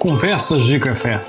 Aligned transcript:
Conversas 0.00 0.64
de 0.64 0.80
Café. 0.80 1.20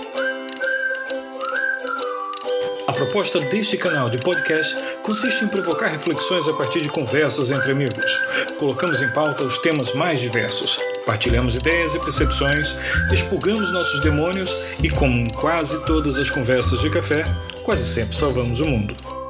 A 2.88 2.94
proposta 2.94 3.38
deste 3.42 3.76
canal 3.76 4.10
de 4.10 4.18
podcast 4.18 4.74
consiste 5.04 5.44
em 5.44 5.48
provocar 5.50 5.88
reflexões 5.88 6.48
a 6.48 6.54
partir 6.54 6.80
de 6.80 6.88
conversas 6.88 7.52
entre 7.52 7.74
amigos. 7.74 8.22
Colocamos 8.58 9.02
em 9.02 9.10
pauta 9.10 9.44
os 9.44 9.58
temas 9.58 9.94
mais 9.94 10.22
diversos, 10.22 10.80
partilhamos 11.06 11.58
ideias 11.58 11.94
e 11.94 12.00
percepções, 12.00 12.78
expurgamos 13.12 13.74
nossos 13.74 14.00
demônios 14.00 14.50
e, 14.82 14.90
como 14.90 15.30
quase 15.34 15.78
todas 15.84 16.18
as 16.18 16.30
conversas 16.30 16.80
de 16.80 16.90
café, 16.90 17.26
quase 17.64 17.84
sempre 17.84 18.16
salvamos 18.16 18.62
o 18.62 18.66
mundo. 18.66 19.21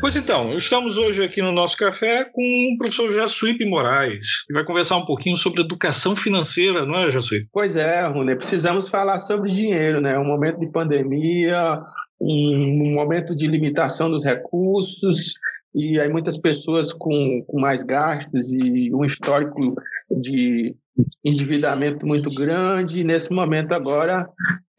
Pois 0.00 0.16
então, 0.16 0.50
estamos 0.52 0.96
hoje 0.96 1.22
aqui 1.22 1.42
no 1.42 1.52
nosso 1.52 1.76
café 1.76 2.24
com 2.24 2.42
o 2.42 2.78
professor 2.78 3.12
Jassuípe 3.12 3.68
Moraes, 3.68 4.46
que 4.46 4.54
vai 4.54 4.64
conversar 4.64 4.96
um 4.96 5.04
pouquinho 5.04 5.36
sobre 5.36 5.60
educação 5.60 6.16
financeira, 6.16 6.86
não 6.86 6.94
é, 6.94 7.10
Jassuípe? 7.10 7.48
Pois 7.52 7.76
é, 7.76 8.06
Rune, 8.06 8.34
precisamos 8.34 8.88
falar 8.88 9.20
sobre 9.20 9.52
dinheiro, 9.52 10.00
né? 10.00 10.18
Um 10.18 10.24
momento 10.24 10.58
de 10.58 10.72
pandemia, 10.72 11.76
um 12.18 12.94
momento 12.94 13.36
de 13.36 13.46
limitação 13.46 14.06
dos 14.06 14.24
recursos, 14.24 15.34
e 15.74 16.00
aí 16.00 16.08
muitas 16.08 16.38
pessoas 16.38 16.94
com, 16.94 17.44
com 17.46 17.60
mais 17.60 17.82
gastos 17.82 18.52
e 18.52 18.90
um 18.94 19.04
histórico 19.04 19.74
de 20.10 20.74
endividamento 21.22 22.06
muito 22.06 22.30
grande. 22.34 23.04
Nesse 23.04 23.30
momento 23.30 23.72
agora, 23.72 24.26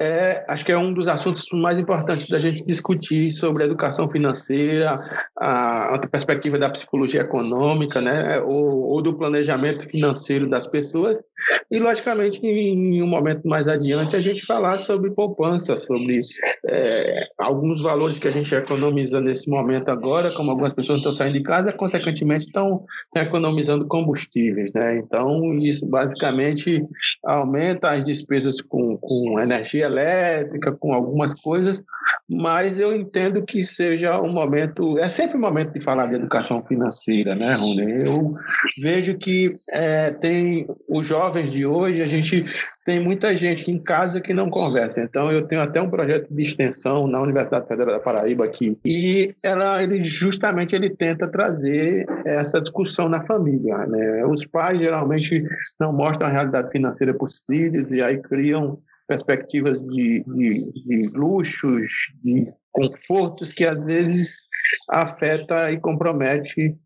é, 0.02 0.44
acho 0.48 0.66
que 0.66 0.72
é 0.72 0.78
um 0.78 0.92
dos 0.92 1.08
assuntos 1.08 1.46
mais 1.54 1.78
importantes 1.78 2.28
da 2.28 2.40
gente 2.40 2.66
discutir 2.66 3.32
sobre 3.32 3.62
a 3.62 3.66
educação 3.68 4.10
financeira, 4.10 4.88
a, 5.38 5.96
a 5.96 6.08
perspectiva 6.08 6.58
da 6.58 6.72
psicologia 6.72 7.22
econômica, 7.22 8.02
né, 8.02 8.40
ou, 8.40 8.90
ou, 8.90 9.02
do 9.02 9.16
planejamento 9.16 9.88
financeiro 9.88 10.50
das 10.50 10.66
pessoas. 10.66 11.20
E, 11.70 11.80
logicamente, 11.80 12.40
em, 12.44 12.98
em, 12.98 13.04
um 13.04 13.08
momento 13.08 13.48
mais 13.48 13.68
adiante, 13.68 14.16
a 14.16 14.22
gente 14.22 14.46
falar 14.46 14.80
sobre 14.80 15.12
poupança, 15.12 15.80
sobre 15.80 16.22
é, 16.68 17.28
alguns 17.38 17.82
valores 17.82 18.18
que 18.18 18.28
a 18.28 18.32
gente 18.32 18.54
economiza 18.56 19.22
nesse 19.22 19.50
momento 19.50 19.90
agora, 19.90 20.34
como 20.34 20.50
algumas 20.50 20.74
pessoas 20.74 20.98
estão 20.98 21.12
saindo 21.12 21.38
de 21.38 21.44
casa, 21.44 21.72
consequentemente 21.72 22.46
estão 22.46 22.86
economizando 23.16 23.86
combustíveis. 23.88 24.72
Né? 24.74 24.98
Então, 24.98 25.54
isso 25.60 25.86
basicamente 25.86 26.84
aumenta 27.24 27.92
as 27.92 28.04
despesas 28.04 28.62
com, 28.62 28.98
com 28.98 29.40
energia 29.40 29.91
elétrica, 29.92 30.72
com 30.72 30.94
algumas 30.94 31.40
coisas, 31.42 31.84
mas 32.34 32.80
eu 32.80 32.96
entendo 32.96 33.44
que 33.44 33.62
seja 33.62 34.20
um 34.22 34.32
momento, 34.32 34.98
é 34.98 35.10
sempre 35.10 35.36
um 35.36 35.42
momento 35.42 35.74
de 35.74 35.84
falar 35.84 36.08
de 36.08 36.16
educação 36.16 36.64
financeira, 36.64 37.36
né, 37.36 37.52
Rony? 37.52 38.06
Eu 38.06 38.36
vejo 38.82 39.18
que 39.18 39.50
é, 39.72 40.12
tem 40.12 40.66
os 40.88 41.06
jovens 41.06 41.52
de 41.52 41.66
hoje, 41.66 42.02
a 42.02 42.08
gente 42.08 42.42
tem 42.86 43.02
muita 43.02 43.36
gente 43.36 43.70
em 43.70 43.78
casa 43.78 44.22
que 44.22 44.34
não 44.34 44.50
conversa. 44.50 45.02
Então, 45.02 45.30
eu 45.30 45.46
tenho 45.46 45.62
até 45.62 45.82
um 45.82 45.90
projeto 45.90 46.34
de 46.34 46.42
extensão 46.42 47.06
na 47.06 47.22
Universidade 47.22 47.68
Federal 47.68 47.96
da 47.96 48.00
Paraíba 48.00 48.46
aqui, 48.46 48.78
e 48.86 49.36
ela, 49.44 49.84
ele 49.84 50.00
justamente 50.00 50.74
ele 50.74 50.90
tenta 50.90 51.28
trazer 51.28 52.06
essa 52.26 52.62
discussão 52.62 53.10
na 53.10 53.22
família. 53.24 53.78
Né? 53.88 54.26
Os 54.26 54.46
pais 54.46 54.80
geralmente 54.80 55.44
não 55.80 55.92
mostram 55.92 56.28
a 56.28 56.32
realidade 56.32 56.72
financeira 56.72 57.14
para 57.14 57.26
os 57.26 57.44
filhos 57.46 57.92
e 57.92 58.02
aí 58.02 58.18
criam 58.22 58.80
perspectivas 59.12 59.82
de, 59.82 60.24
de, 60.26 60.50
de 60.86 61.18
luxos, 61.18 61.92
de 62.24 62.48
confortos 62.72 63.52
que 63.52 63.66
às 63.66 63.84
vezes 63.84 64.44
afeta 64.90 65.70
e 65.70 65.78
compromete 65.78 66.78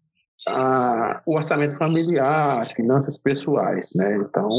a, 0.48 1.22
o 1.28 1.36
orçamento 1.36 1.78
familiar, 1.78 2.62
as 2.62 2.72
finanças 2.72 3.16
pessoais, 3.16 3.92
né? 3.96 4.16
Então, 4.16 4.50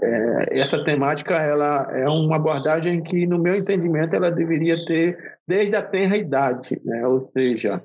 é, 0.00 0.58
essa 0.58 0.82
temática 0.82 1.34
ela 1.34 1.86
é 1.92 2.08
uma 2.08 2.36
abordagem 2.36 3.02
que, 3.02 3.26
no 3.26 3.38
meu 3.38 3.52
entendimento, 3.52 4.16
ela 4.16 4.30
deveria 4.30 4.82
ter 4.86 5.18
desde 5.46 5.76
a 5.76 5.82
tenra 5.82 6.16
idade, 6.16 6.80
né? 6.86 7.06
Ou 7.06 7.28
seja, 7.30 7.82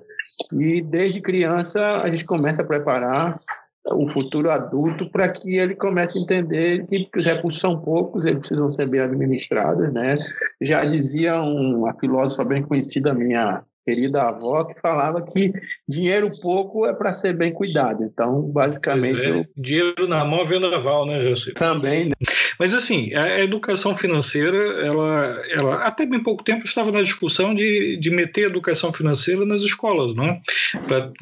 e 0.53 0.81
desde 0.81 1.19
criança 1.19 2.01
a 2.01 2.09
gente 2.09 2.25
começa 2.25 2.61
a 2.61 2.65
preparar 2.65 3.37
o 3.85 4.07
futuro 4.09 4.49
adulto 4.51 5.09
para 5.09 5.31
que 5.31 5.57
ele 5.57 5.75
comece 5.75 6.17
a 6.17 6.21
entender 6.21 6.85
que 6.87 7.09
os 7.17 7.25
recursos 7.25 7.61
são 7.61 7.79
poucos, 7.79 8.25
eles 8.25 8.39
precisam 8.39 8.69
ser 8.69 8.89
bem 8.89 8.99
administrados, 8.99 9.91
né? 9.93 10.17
Já 10.61 10.83
dizia 10.83 11.41
uma 11.41 11.93
filósofa 11.93 12.43
bem 12.43 12.61
conhecida 12.61 13.13
minha 13.13 13.63
querida 13.89 14.21
avó 14.21 14.63
que 14.65 14.79
falava 14.79 15.21
que 15.21 15.51
dinheiro 15.87 16.31
pouco 16.39 16.85
é 16.85 16.93
para 16.93 17.11
ser 17.11 17.35
bem 17.35 17.51
cuidado. 17.51 18.03
Então, 18.03 18.41
basicamente. 18.41 19.19
É. 19.19 19.29
Eu... 19.31 19.45
Dinheiro 19.57 20.07
na 20.07 20.23
mão 20.23 20.41
é 20.41 20.45
vendaval, 20.45 21.07
né, 21.07 21.21
José? 21.21 21.51
Também, 21.53 22.05
né? 22.05 22.15
Mas 22.59 22.73
assim, 22.73 23.13
a 23.15 23.41
educação 23.41 23.95
financeira, 23.95 24.57
ela, 24.57 25.43
ela 25.49 25.75
até 25.83 26.05
bem 26.05 26.21
pouco 26.21 26.43
tempo 26.43 26.65
estava 26.65 26.91
na 26.91 27.01
discussão 27.01 27.55
de, 27.55 27.97
de 27.97 28.11
meter 28.11 28.45
educação 28.45 28.93
financeira 28.93 29.45
nas 29.45 29.61
escolas, 29.61 30.13
não 30.13 30.25
é? 30.25 30.41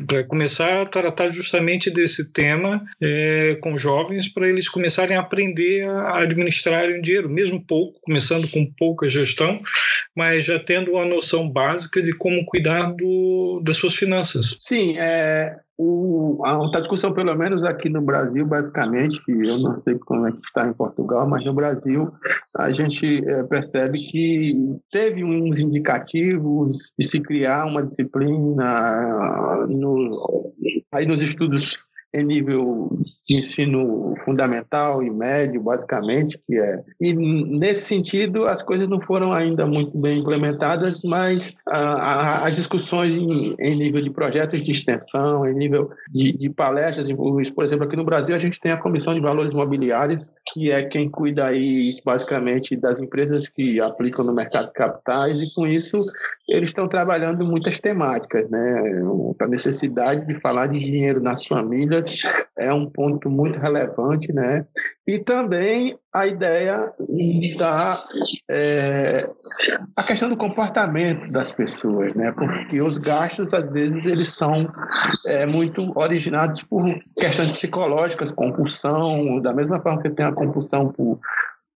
Para 0.05 0.23
começar 0.25 0.81
a 0.81 0.85
tratar 0.85 1.31
justamente 1.31 1.89
desse 1.89 2.31
tema 2.31 2.83
é, 3.01 3.57
com 3.61 3.77
jovens, 3.77 4.27
para 4.27 4.47
eles 4.47 4.67
começarem 4.67 5.15
a 5.15 5.21
aprender 5.21 5.87
a 5.87 6.19
administrar 6.19 6.89
o 6.89 7.01
dinheiro, 7.01 7.29
mesmo 7.29 7.63
pouco, 7.63 8.01
começando 8.01 8.49
com 8.49 8.65
pouca 8.77 9.09
gestão, 9.09 9.61
mas 10.15 10.45
já 10.45 10.59
tendo 10.59 10.91
uma 10.91 11.05
noção 11.05 11.49
básica 11.49 12.01
de 12.01 12.11
como 12.13 12.45
cuidar 12.45 12.56
do, 12.59 13.61
das 13.63 13.77
suas 13.77 13.95
finanças. 13.95 14.57
Sim, 14.59 14.97
é, 14.97 15.57
o, 15.77 16.41
a, 16.43 16.79
discussão, 16.79 17.13
pelo 17.13 17.35
menos 17.35 17.63
aqui 17.63 17.87
no 17.87 18.01
Brasil, 18.01 18.45
basicamente, 18.45 19.21
eu 19.27 19.59
não 19.59 19.81
sei 19.83 19.95
como 19.99 20.27
é 20.27 20.31
que 20.31 20.39
está 20.43 20.67
em 20.67 20.73
Portugal, 20.73 21.27
mas 21.27 21.45
no 21.45 21.53
Brasil 21.53 22.11
a 22.57 22.71
gente 22.71 23.23
é, 23.27 23.43
percebe 23.43 23.99
que 23.99 24.49
teve 24.91 25.23
uns 25.23 25.59
indicativos 25.59 26.77
de 26.97 27.05
se 27.05 27.19
criar 27.19 27.65
uma 27.65 27.83
disciplina 27.83 29.67
no, 29.67 30.51
aí 30.91 31.05
nos 31.05 31.21
estudos 31.21 31.77
em 32.13 32.23
nível 32.23 32.89
de 33.27 33.35
ensino 33.35 34.15
fundamental 34.23 35.03
e 35.03 35.09
médio, 35.09 35.61
basicamente, 35.61 36.39
que 36.47 36.57
é. 36.57 36.83
E 36.99 37.13
nesse 37.13 37.85
sentido, 37.85 38.45
as 38.45 38.63
coisas 38.63 38.87
não 38.87 39.01
foram 39.01 39.33
ainda 39.33 39.65
muito 39.65 39.97
bem 39.97 40.19
implementadas, 40.19 41.03
mas 41.03 41.53
ah, 41.67 42.43
as 42.45 42.55
discussões 42.55 43.15
em, 43.15 43.55
em, 43.59 43.75
nível 43.75 44.01
de 44.01 44.09
projetos 44.09 44.61
de 44.61 44.71
extensão, 44.71 45.45
em 45.45 45.53
nível 45.53 45.89
de, 46.09 46.33
de 46.33 46.49
palestras, 46.49 47.09
por 47.53 47.63
exemplo, 47.63 47.85
aqui 47.85 47.95
no 47.95 48.05
Brasil 48.05 48.35
a 48.35 48.39
gente 48.39 48.59
tem 48.59 48.71
a 48.71 48.77
Comissão 48.77 49.13
de 49.13 49.19
Valores 49.19 49.53
Imobiliários, 49.53 50.29
que 50.51 50.71
é 50.71 50.83
quem 50.83 51.09
cuida 51.09 51.45
aí 51.45 51.91
basicamente 52.05 52.75
das 52.75 52.99
empresas 52.99 53.47
que 53.47 53.79
aplicam 53.79 54.25
no 54.25 54.33
mercado 54.33 54.67
de 54.67 54.73
capitais 54.73 55.41
e 55.41 55.53
com 55.53 55.67
isso 55.67 55.97
eles 56.47 56.69
estão 56.69 56.87
trabalhando 56.87 57.45
muitas 57.45 57.79
temáticas, 57.79 58.49
né? 58.49 59.01
A 59.39 59.47
necessidade 59.47 60.25
de 60.25 60.39
falar 60.39 60.67
de 60.67 60.79
dinheiro 60.79 61.21
nas 61.21 61.45
famílias 61.45 62.21
é 62.57 62.73
um 62.73 62.89
ponto 62.89 63.29
muito 63.29 63.59
relevante, 63.59 64.31
né? 64.31 64.65
E 65.05 65.19
também 65.19 65.97
a 66.13 66.25
ideia 66.25 66.91
da 67.57 68.03
é, 68.49 69.29
a 69.95 70.03
questão 70.03 70.29
do 70.29 70.37
comportamento 70.37 71.31
das 71.33 71.51
pessoas, 71.51 72.13
né? 72.15 72.31
Porque 72.31 72.81
os 72.81 72.97
gastos 72.97 73.53
às 73.53 73.69
vezes 73.69 74.07
eles 74.07 74.29
são 74.29 74.69
é, 75.25 75.45
muito 75.45 75.91
originados 75.99 76.63
por 76.63 76.83
questões 77.15 77.51
psicológicas, 77.51 78.31
compulsão, 78.31 79.39
da 79.41 79.53
mesma 79.53 79.81
forma 79.81 80.01
que 80.01 80.09
tem 80.11 80.25
a 80.25 80.31
compulsão 80.31 80.93
por 80.93 81.19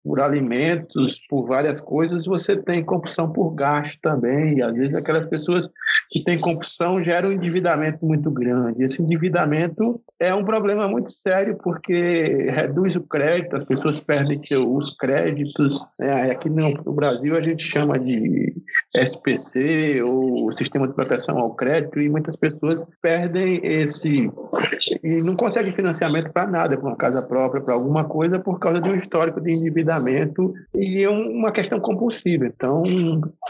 por 0.08 0.22
alimentos, 0.22 1.20
por 1.30 1.46
várias 1.46 1.82
coisas, 1.82 2.26
você 2.26 2.56
tem 2.56 2.82
compulsão 2.84 3.30
por 3.30 3.54
gasto 3.54 4.00
também. 4.02 4.58
E 4.58 4.64
às 4.64 4.74
vezes 4.74 5.04
aquelas 5.04 5.26
pessoas 5.26 5.70
que 6.10 6.24
têm 6.24 6.40
compulsão 6.40 7.04
geram 7.04 7.30
um 7.30 7.34
endividamento 7.34 8.06
muito 8.06 8.32
grande. 8.32 8.84
Esse 8.84 9.02
endividamento 9.02 10.02
é 10.18 10.34
um 10.34 10.46
problema 10.46 10.88
muito 10.88 11.12
sério 11.12 11.58
porque 11.62 12.50
reduz 12.50 12.96
o 12.96 13.02
crédito, 13.02 13.58
as 13.58 13.66
pessoas 13.66 14.00
perdem 14.00 14.40
os 14.66 14.96
créditos. 14.96 15.78
Né? 16.00 16.32
Aqui 16.32 16.50
no 16.50 16.94
Brasil 16.94 17.36
a 17.36 17.42
gente 17.42 17.64
chama 17.64 18.00
de 18.00 18.56
SPC 18.96 20.02
ou 20.02 20.56
Sistema 20.56 20.88
de 20.88 20.94
Proteção 20.94 21.38
ao 21.38 21.54
Crédito 21.56 22.00
e 22.00 22.10
muitas 22.10 22.38
pessoas 22.38 22.82
perdem 23.02 23.60
esse 23.62 24.32
e 25.04 25.22
não 25.24 25.36
conseguem 25.36 25.74
financiamento 25.74 26.32
para 26.32 26.48
nada, 26.48 26.78
para 26.78 26.88
uma 26.88 26.96
casa 26.96 27.28
própria, 27.28 27.62
para 27.62 27.74
alguma 27.74 28.06
coisa, 28.06 28.40
por 28.40 28.58
causa 28.60 28.80
de 28.80 28.90
um 28.90 28.96
histórico 28.96 29.42
de 29.42 29.54
endividamento 29.54 29.97
e 30.76 31.04
é 31.04 31.10
uma 31.10 31.52
questão 31.52 31.80
compulsiva. 31.80 32.46
Então, 32.46 32.84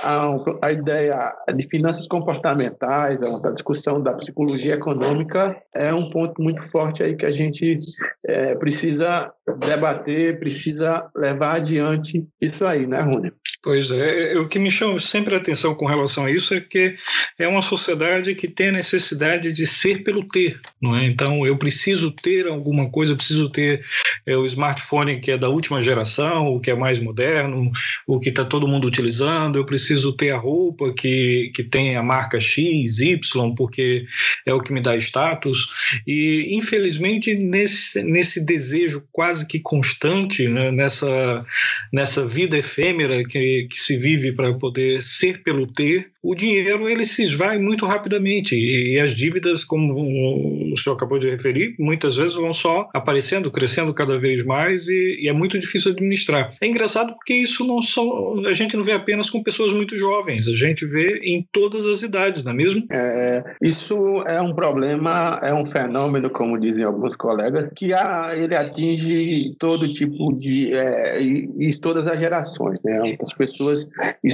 a, 0.02 0.28
a 0.62 0.72
ideia 0.72 1.34
de 1.56 1.68
finanças 1.68 2.08
comportamentais, 2.08 3.22
a 3.44 3.52
discussão 3.52 4.02
da 4.02 4.14
psicologia 4.14 4.76
econômica 4.76 5.56
é 5.76 5.94
um 5.94 6.10
ponto 6.10 6.42
muito 6.42 6.62
forte 6.70 7.04
aí 7.04 7.16
que 7.16 7.26
a 7.26 7.32
gente 7.32 7.80
é, 8.26 8.56
precisa 8.56 9.32
debater, 9.60 10.40
precisa 10.40 11.10
levar 11.16 11.56
adiante 11.56 12.26
isso 12.42 12.66
aí, 12.66 12.86
né, 12.86 13.02
Rony? 13.02 13.32
Pois 13.64 13.90
é, 13.92 14.34
o 14.38 14.48
que 14.48 14.60
me 14.60 14.70
chama 14.70 15.00
sempre 15.00 15.34
a 15.34 15.38
atenção 15.38 15.74
com 15.76 15.86
relação 15.86 16.26
a 16.26 16.32
isso 16.32 16.54
é 16.54 16.62
que 16.62 16.96
é 17.38 17.48
uma 17.48 17.62
sociedade 17.62 18.36
que 18.36 18.48
tem 18.48 18.70
a 18.70 18.74
necessidade 18.74 19.52
de 19.52 19.66
ser 19.66 20.04
pelo 20.04 20.28
ter, 20.28 20.60
não 20.82 20.96
é? 20.96 21.06
Então 21.06 21.46
eu 21.46 21.58
preciso 21.58 22.12
ter 22.12 22.48
alguma 22.48 22.90
coisa, 22.90 23.16
preciso 23.16 23.50
ter 23.50 23.84
é, 24.26 24.38
o 24.38 24.46
smartphone 24.46 25.20
que 25.20 25.32
é 25.32 25.38
da 25.38 25.50
última 25.50 25.82
geração, 25.82 26.27
o 26.36 26.60
que 26.60 26.72
é 26.72 26.76
mais 26.76 27.00
moderno, 27.00 27.72
o 28.06 28.20
que 28.20 28.30
está 28.30 28.44
todo 28.46 28.68
mundo 28.68 28.88
utilizando. 28.88 29.58
Eu 29.58 29.66
preciso 29.66 30.14
ter 30.14 30.32
a 30.32 30.38
roupa 30.38 30.94
que, 30.94 31.52
que 31.54 31.64
tem 31.64 31.96
a 31.96 32.04
marca 32.04 32.40
X, 32.40 33.00
Y, 33.00 33.56
porque 33.56 34.06
é 34.46 34.54
o 34.54 34.62
que 34.62 34.74
me 34.74 34.82
dá 34.82 34.96
status. 34.98 35.70
E, 36.06 36.50
infelizmente, 36.52 37.36
nesse, 37.36 38.04
nesse 38.04 38.46
desejo 38.46 39.04
quase 39.12 39.46
que 39.48 39.60
constante, 39.60 40.48
né, 40.48 40.72
nessa, 40.72 41.46
nessa 41.92 42.26
vida 42.26 42.58
efêmera 42.58 43.24
que, 43.24 43.68
que 43.70 43.80
se 43.80 43.98
vive 43.98 44.32
para 44.32 44.54
poder 44.54 45.02
ser 45.02 45.44
pelo 45.44 45.68
ter, 45.68 46.12
o 46.22 46.36
dinheiro 46.36 46.90
ele 46.90 47.06
se 47.06 47.24
esvai 47.24 47.58
muito 47.58 47.86
rapidamente 47.86 48.54
e 48.56 49.00
as 49.00 49.16
dívidas, 49.16 49.64
como 49.64 50.74
o 50.74 50.78
senhor 50.78 50.96
acabou 50.96 51.18
de 51.18 51.30
referir, 51.30 51.76
muitas 51.80 52.18
vezes 52.18 52.36
vão 52.36 52.54
só 52.54 52.90
aparecendo, 52.94 53.50
crescendo 53.50 53.94
cada 53.94 54.20
vez 54.20 54.44
mais 54.44 54.88
e, 54.88 55.22
e 55.22 55.30
é 55.30 55.34
muito 55.34 55.58
difícil 55.58 55.92
administrar. 55.92 56.17
É 56.62 56.68
engraçado 56.68 57.14
porque 57.14 57.34
isso 57.34 57.66
não 57.66 57.82
só 57.82 58.36
a 58.46 58.54
gente 58.54 58.76
não 58.76 58.84
vê 58.84 58.94
apenas 58.94 59.30
com 59.30 59.44
pessoas 59.44 59.74
muito 59.74 59.98
jovens, 59.98 60.48
a 60.48 60.56
gente 60.56 60.86
vê 60.86 61.20
em 61.24 61.48
todas 61.52 61.86
as 61.86 62.02
idades, 62.02 62.44
não 62.44 62.52
é 62.52 62.56
mesmo? 62.56 62.86
É, 62.92 63.44
isso 63.62 63.96
é 64.26 64.42
um 64.42 64.54
problema, 64.54 65.40
é 65.44 65.54
um 65.54 65.66
fenômeno, 65.66 66.30
como 66.30 66.60
dizem 66.60 66.84
alguns 66.84 67.16
colegas, 67.16 67.70
que 67.76 67.94
a, 67.94 68.32
ele 68.36 68.56
atinge 68.56 69.56
todo 69.60 69.92
tipo 69.92 70.34
de 70.34 70.74
é, 70.74 71.22
e, 71.22 71.50
e 71.60 71.80
todas 71.80 72.08
as 72.08 72.20
gerações. 72.20 72.80
Né? 72.84 73.18
As 73.22 73.34
pessoas, 73.34 73.88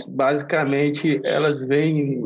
basicamente, 0.10 1.20
elas 1.24 1.64
veem 1.64 2.22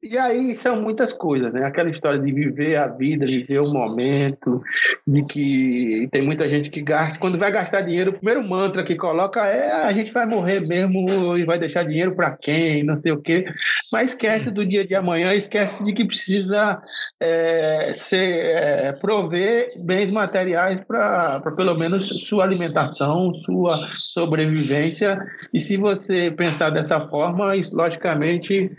e 0.00 0.16
aí 0.16 0.54
são 0.54 0.80
muitas 0.80 1.12
coisas, 1.12 1.52
né? 1.52 1.64
Aquela 1.64 1.90
história 1.90 2.20
de 2.20 2.32
viver 2.32 2.76
a 2.76 2.86
vida, 2.86 3.26
viver 3.26 3.58
o 3.58 3.72
momento, 3.72 4.62
de 5.04 5.24
que 5.24 6.08
tem 6.12 6.22
muita 6.22 6.48
gente 6.48 6.70
que 6.70 6.80
gasta. 6.80 7.18
Quando 7.18 7.36
vai 7.36 7.50
gastar 7.50 7.80
dinheiro, 7.80 8.12
o 8.12 8.14
primeiro 8.14 8.46
mantra 8.46 8.84
que 8.84 8.94
coloca 8.94 9.44
é 9.44 9.86
a 9.86 9.92
gente 9.92 10.12
vai 10.12 10.24
morrer 10.24 10.60
mesmo 10.60 11.36
e 11.36 11.44
vai 11.44 11.58
deixar 11.58 11.82
dinheiro 11.82 12.14
para 12.14 12.30
quem, 12.30 12.84
não 12.84 13.00
sei 13.00 13.10
o 13.10 13.20
quê. 13.20 13.44
Mas 13.90 14.10
esquece 14.10 14.52
do 14.52 14.64
dia 14.64 14.86
de 14.86 14.94
amanhã, 14.94 15.34
esquece 15.34 15.82
de 15.82 15.92
que 15.92 16.04
precisa 16.04 16.80
é, 17.18 17.92
ser, 17.92 18.44
é, 18.44 18.92
prover 18.92 19.72
bens 19.78 20.12
materiais 20.12 20.80
para 20.86 21.40
pelo 21.56 21.74
menos 21.74 22.08
sua 22.28 22.44
alimentação, 22.44 23.34
sua 23.44 23.80
sobrevivência. 23.96 25.18
E 25.52 25.58
se 25.58 25.76
você 25.76 26.30
pensar 26.30 26.70
dessa 26.70 27.00
forma, 27.08 27.56
isso, 27.56 27.76
logicamente 27.76 28.70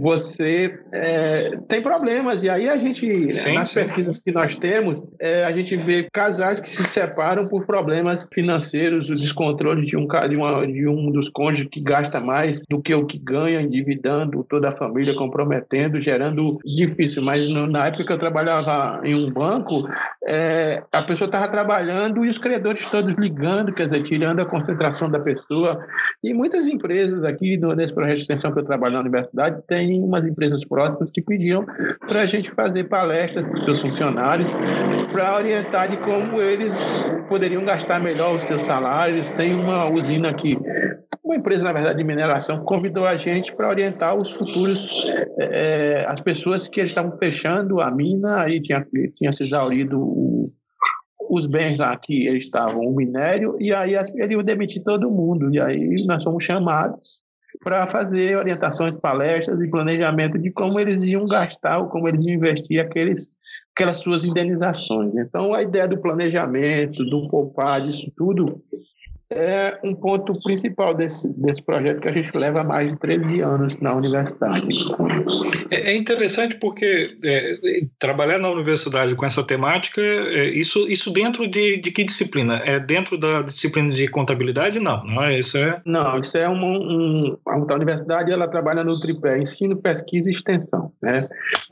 você 0.00 0.15
é, 0.92 1.50
tem 1.68 1.82
problemas. 1.82 2.44
E 2.44 2.50
aí 2.50 2.68
a 2.68 2.76
gente, 2.78 3.34
sim, 3.34 3.54
nas 3.54 3.68
sim. 3.68 3.74
pesquisas 3.74 4.18
que 4.18 4.32
nós 4.32 4.56
temos, 4.56 5.02
é, 5.18 5.44
a 5.44 5.52
gente 5.52 5.76
vê 5.76 6.06
casais 6.12 6.60
que 6.60 6.68
se 6.68 6.82
separam 6.84 7.48
por 7.48 7.66
problemas 7.66 8.26
financeiros, 8.32 9.10
o 9.10 9.16
descontrole 9.16 9.84
de 9.84 9.96
um, 9.96 10.06
de, 10.06 10.36
uma, 10.36 10.66
de 10.66 10.86
um 10.86 11.10
dos 11.10 11.28
cônjuges 11.28 11.68
que 11.70 11.82
gasta 11.82 12.20
mais 12.20 12.62
do 12.68 12.80
que 12.80 12.94
o 12.94 13.06
que 13.06 13.18
ganha, 13.18 13.60
endividando 13.60 14.44
toda 14.48 14.68
a 14.68 14.76
família, 14.76 15.14
comprometendo, 15.14 16.00
gerando 16.00 16.58
difícil. 16.64 17.22
Mas 17.22 17.48
no, 17.48 17.66
na 17.66 17.86
época 17.86 18.04
que 18.04 18.12
eu 18.12 18.18
trabalhava 18.18 19.00
em 19.04 19.14
um 19.14 19.30
banco, 19.30 19.88
é, 20.28 20.82
a 20.92 21.02
pessoa 21.02 21.26
estava 21.26 21.48
trabalhando 21.50 22.24
e 22.24 22.28
os 22.28 22.36
credores 22.36 22.90
todos 22.90 23.14
ligando, 23.16 23.72
quer 23.72 23.88
dizer, 23.88 24.02
tirando 24.02 24.40
a 24.40 24.46
concentração 24.46 25.08
da 25.08 25.20
pessoa. 25.20 25.78
E 26.22 26.34
muitas 26.34 26.66
empresas 26.66 27.22
aqui, 27.22 27.56
no, 27.56 27.74
nesse 27.74 27.94
projeto 27.94 28.16
de 28.16 28.22
extensão 28.22 28.52
que 28.52 28.58
eu 28.58 28.64
trabalho 28.64 28.94
na 28.94 29.00
universidade, 29.00 29.62
tem 29.68 30.02
umas 30.02 30.26
empresas 30.26 30.64
próximas 30.64 31.10
que 31.10 31.22
pediam 31.22 31.64
para 32.08 32.22
a 32.22 32.26
gente 32.26 32.50
fazer 32.50 32.84
palestras 32.84 33.46
para 33.46 33.54
os 33.54 33.64
seus 33.64 33.80
funcionários, 33.80 34.50
para 35.12 35.36
orientar 35.36 35.88
de 35.88 35.96
como 35.98 36.40
eles 36.40 37.04
poderiam 37.28 37.64
gastar 37.64 38.00
melhor 38.00 38.34
os 38.34 38.42
seus 38.42 38.62
salários. 38.62 39.28
Tem 39.30 39.54
uma 39.54 39.88
usina 39.88 40.30
aqui, 40.30 40.58
uma 41.26 41.34
empresa, 41.34 41.64
na 41.64 41.72
verdade, 41.72 41.98
de 41.98 42.04
mineração, 42.04 42.64
convidou 42.64 43.04
a 43.04 43.16
gente 43.16 43.52
para 43.56 43.68
orientar 43.68 44.16
os 44.16 44.32
futuros, 44.32 45.04
é, 45.40 46.06
as 46.08 46.20
pessoas 46.20 46.68
que 46.68 46.80
estavam 46.80 47.18
fechando 47.18 47.80
a 47.80 47.90
mina, 47.90 48.42
aí 48.42 48.62
tinha, 48.62 48.86
tinha 49.16 49.32
se 49.32 49.42
exaurido 49.42 50.00
os 51.28 51.46
bens 51.46 51.78
lá 51.78 51.96
que 51.96 52.24
estavam, 52.24 52.80
o 52.80 52.94
minério, 52.94 53.56
e 53.60 53.72
aí 53.72 53.94
eles 53.94 54.08
iam 54.30 54.42
demitir 54.42 54.82
todo 54.82 55.10
mundo. 55.10 55.52
E 55.52 55.60
aí 55.60 55.94
nós 56.06 56.22
fomos 56.22 56.44
chamados 56.44 57.20
para 57.62 57.86
fazer 57.88 58.36
orientações, 58.36 58.94
palestras 58.94 59.60
e 59.60 59.70
planejamento 59.70 60.38
de 60.38 60.50
como 60.50 60.78
eles 60.78 61.02
iam 61.04 61.26
gastar 61.26 61.78
ou 61.78 61.88
como 61.88 62.08
eles 62.08 62.24
iam 62.24 62.34
investir 62.34 62.80
aqueles, 62.80 63.32
aquelas 63.74 63.96
suas 63.96 64.24
indenizações. 64.24 65.14
Então, 65.16 65.54
a 65.54 65.62
ideia 65.62 65.88
do 65.88 66.00
planejamento, 66.00 67.04
do 67.04 67.28
poupar, 67.28 67.82
disso 67.82 68.10
tudo, 68.16 68.62
é 69.32 69.78
um 69.82 69.94
ponto 69.94 70.40
principal 70.42 70.94
desse, 70.94 71.28
desse 71.40 71.62
projeto 71.62 72.00
que 72.00 72.08
a 72.08 72.12
gente 72.12 72.36
leva 72.36 72.62
mais 72.62 72.88
de 72.88 72.96
13 72.98 73.42
anos 73.42 73.76
na 73.80 73.94
universidade. 73.94 74.68
É, 75.70 75.92
é 75.92 75.96
interessante 75.96 76.56
porque 76.56 77.16
é, 77.24 77.58
trabalhar 77.98 78.38
na 78.38 78.48
universidade 78.48 79.14
com 79.16 79.26
essa 79.26 79.44
temática, 79.44 80.00
é, 80.00 80.48
isso, 80.50 80.88
isso 80.88 81.12
dentro 81.12 81.48
de, 81.48 81.78
de 81.78 81.90
que 81.90 82.04
disciplina? 82.04 82.56
É 82.64 82.78
dentro 82.78 83.18
da 83.18 83.42
disciplina 83.42 83.92
de 83.92 84.06
contabilidade? 84.08 84.78
Não, 84.78 85.04
não 85.04 85.22
é 85.22 85.38
isso? 85.38 85.58
É... 85.58 85.80
Não, 85.84 86.20
isso 86.20 86.36
é 86.36 86.48
uma, 86.48 86.66
um, 86.66 87.36
a 87.46 87.74
universidade 87.74 88.30
ela 88.30 88.46
trabalha 88.46 88.84
no 88.84 88.98
tripé, 88.98 89.38
ensino, 89.38 89.76
pesquisa 89.76 90.30
e 90.30 90.34
extensão. 90.34 90.92
Né? 91.02 91.20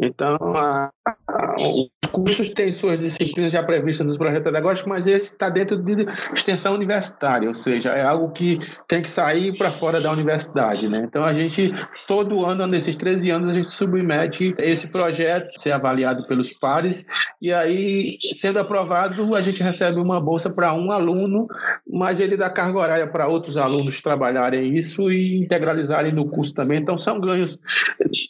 Então, 0.03 0.37
a, 0.56 0.91
a, 1.06 1.55
os 1.56 2.11
cursos 2.11 2.51
têm 2.51 2.73
suas 2.73 2.99
disciplinas 2.99 3.53
já 3.53 3.62
previstas 3.62 4.06
nos 4.06 4.17
projetos 4.17 4.45
pedagógicos, 4.45 4.89
mas 4.89 5.06
esse 5.06 5.33
está 5.33 5.49
dentro 5.49 5.81
de 5.81 6.05
extensão 6.35 6.75
universitária 6.75 7.44
ou 7.46 7.55
seja, 7.55 7.91
é 7.91 8.05
algo 8.05 8.31
que 8.31 8.58
tem 8.88 9.02
que 9.02 9.11
sair 9.11 9.56
para 9.56 9.73
fora 9.73 10.00
da 10.00 10.11
universidade, 10.11 10.88
né? 10.88 11.05
Então 11.06 11.25
a 11.25 11.35
gente 11.35 11.73
todo 12.06 12.44
ano 12.44 12.67
nesses 12.67 12.96
13 12.96 13.31
anos 13.31 13.50
a 13.50 13.52
gente 13.52 13.73
submete 13.73 14.55
esse 14.58 14.88
projeto 14.88 15.58
ser 15.58 15.73
avaliado 15.73 16.26
pelos 16.26 16.52
pares 16.52 17.05
e 17.41 17.52
aí 17.52 18.19
sendo 18.37 18.58
aprovado 18.58 19.35
a 19.35 19.41
gente 19.41 19.62
recebe 19.62 19.99
uma 19.99 20.20
bolsa 20.20 20.50
para 20.50 20.75
um 20.75 20.91
aluno, 20.91 21.46
mas 21.91 22.20
ele 22.20 22.37
dá 22.37 22.50
carga 22.50 22.79
horária 22.79 23.06
para 23.06 23.29
outros 23.29 23.56
alunos 23.56 24.02
trabalharem 24.02 24.76
isso 24.76 25.11
e 25.11 25.38
integralizarem 25.43 26.12
no 26.12 26.29
curso 26.29 26.55
também. 26.55 26.79
Então 26.79 26.99
são 26.99 27.19
ganhos 27.19 27.58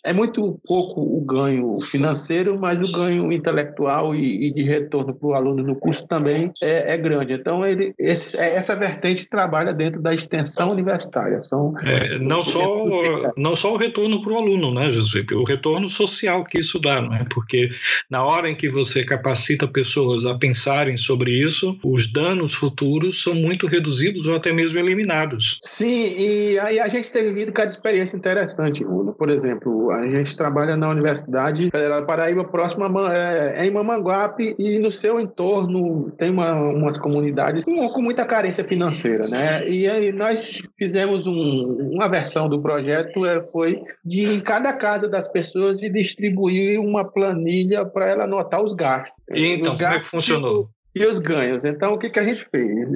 é 0.05 0.13
muito 0.13 0.61
pouco 0.67 1.01
o 1.01 1.21
ganho 1.21 1.81
financeiro, 1.83 2.59
mas 2.59 2.81
o 2.81 2.93
ganho 2.93 3.33
intelectual 3.33 4.15
e, 4.15 4.49
e 4.49 4.53
de 4.53 4.63
retorno 4.63 5.15
para 5.15 5.29
o 5.29 5.35
aluno 5.35 5.63
no 5.63 5.77
curso 5.77 6.07
também 6.07 6.53
é, 6.63 6.93
é 6.93 6.97
grande. 6.97 7.35
Então 7.35 7.67
ele 7.67 7.95
esse, 7.99 8.37
é 8.37 8.55
essa 8.55 8.75
vertente 8.75 9.04
vertente 9.05 9.29
trabalha 9.29 9.73
dentro 9.73 10.01
da 10.01 10.15
extensão 10.15 10.71
universitária. 10.71 11.43
São 11.43 11.75
é, 11.83 12.19
não, 12.19 12.43
só, 12.43 13.33
não 13.37 13.55
só 13.55 13.75
o 13.75 13.77
retorno 13.77 14.23
para 14.23 14.33
o 14.33 14.39
aluno, 14.39 14.73
né, 14.73 14.91
Jesuípe? 14.91 15.35
O 15.35 15.45
retorno 15.45 15.89
social 15.89 16.43
que 16.45 16.59
isso 16.59 16.79
dá, 16.79 17.01
não 17.03 17.15
é? 17.15 17.27
Porque 17.31 17.71
na 18.11 18.25
hora 18.25 18.49
em 18.49 18.55
que 18.55 18.69
você 18.69 19.05
capacita 19.05 19.69
pessoas 19.69 20.25
a 20.25 20.35
pensarem 20.37 20.97
sobre 20.97 21.33
isso, 21.33 21.79
os 21.85 22.11
danos 22.11 22.55
futuros 22.55 23.23
são 23.23 23.35
muito 23.35 23.67
reduzidos 23.67 24.27
ou 24.27 24.35
até 24.35 24.53
mesmo 24.53 24.79
eliminados. 24.79 25.59
Sim, 25.61 26.17
e 26.17 26.59
aí 26.59 26.81
a 26.81 26.89
gente 26.89 27.13
tem 27.13 27.25
vivido 27.25 27.53
cada 27.53 27.69
experiência 27.69 28.17
interessante. 28.17 28.85
Por 29.19 29.29
exemplo, 29.31 29.91
a 29.91 30.11
gente 30.11 30.37
trabalha 30.37 30.77
na 30.77 30.89
Universidade 30.89 31.71
Federal 31.71 32.01
da 32.01 32.07
Paraíba, 32.07 32.45
próxima 32.45 32.87
é, 33.13 33.67
em 33.67 33.71
Mamanguape, 33.71 34.55
e 34.59 34.79
no 34.79 34.91
seu 34.91 35.21
entorno 35.21 36.11
tem 36.19 36.31
uma, 36.31 36.55
umas 36.55 36.99
comunidades 36.99 37.65
com, 37.65 37.89
com 37.89 38.01
muita 38.01 38.25
carência 38.25 38.65
financeira 38.65 38.94
financeira, 38.95 39.29
né? 39.29 39.67
E 39.69 39.89
aí 39.89 40.13
nós 40.13 40.63
fizemos 40.79 41.27
um, 41.27 41.91
uma 41.93 42.09
versão 42.09 42.49
do 42.49 42.61
projeto 42.61 43.25
é, 43.27 43.45
foi 43.47 43.81
de 44.05 44.25
em 44.25 44.41
cada 44.41 44.73
casa 44.73 45.09
das 45.09 45.29
pessoas 45.29 45.83
e 45.83 45.91
distribuir 45.91 46.81
uma 46.81 47.05
planilha 47.05 47.85
para 47.85 48.09
ela 48.09 48.25
anotar 48.25 48.63
os 48.63 48.73
gastos. 48.73 49.13
E 49.35 49.47
então, 49.47 49.73
os 49.73 49.79
gastos 49.79 49.79
como 49.79 49.95
é 49.95 50.01
que 50.01 50.07
funcionou? 50.09 50.69
E 50.95 51.05
os 51.05 51.19
ganhos. 51.19 51.65
Então, 51.65 51.95
o 51.95 51.99
que, 51.99 52.09
que 52.09 52.21
a 52.21 52.23
gente 52.23 52.47
fez? 52.51 52.89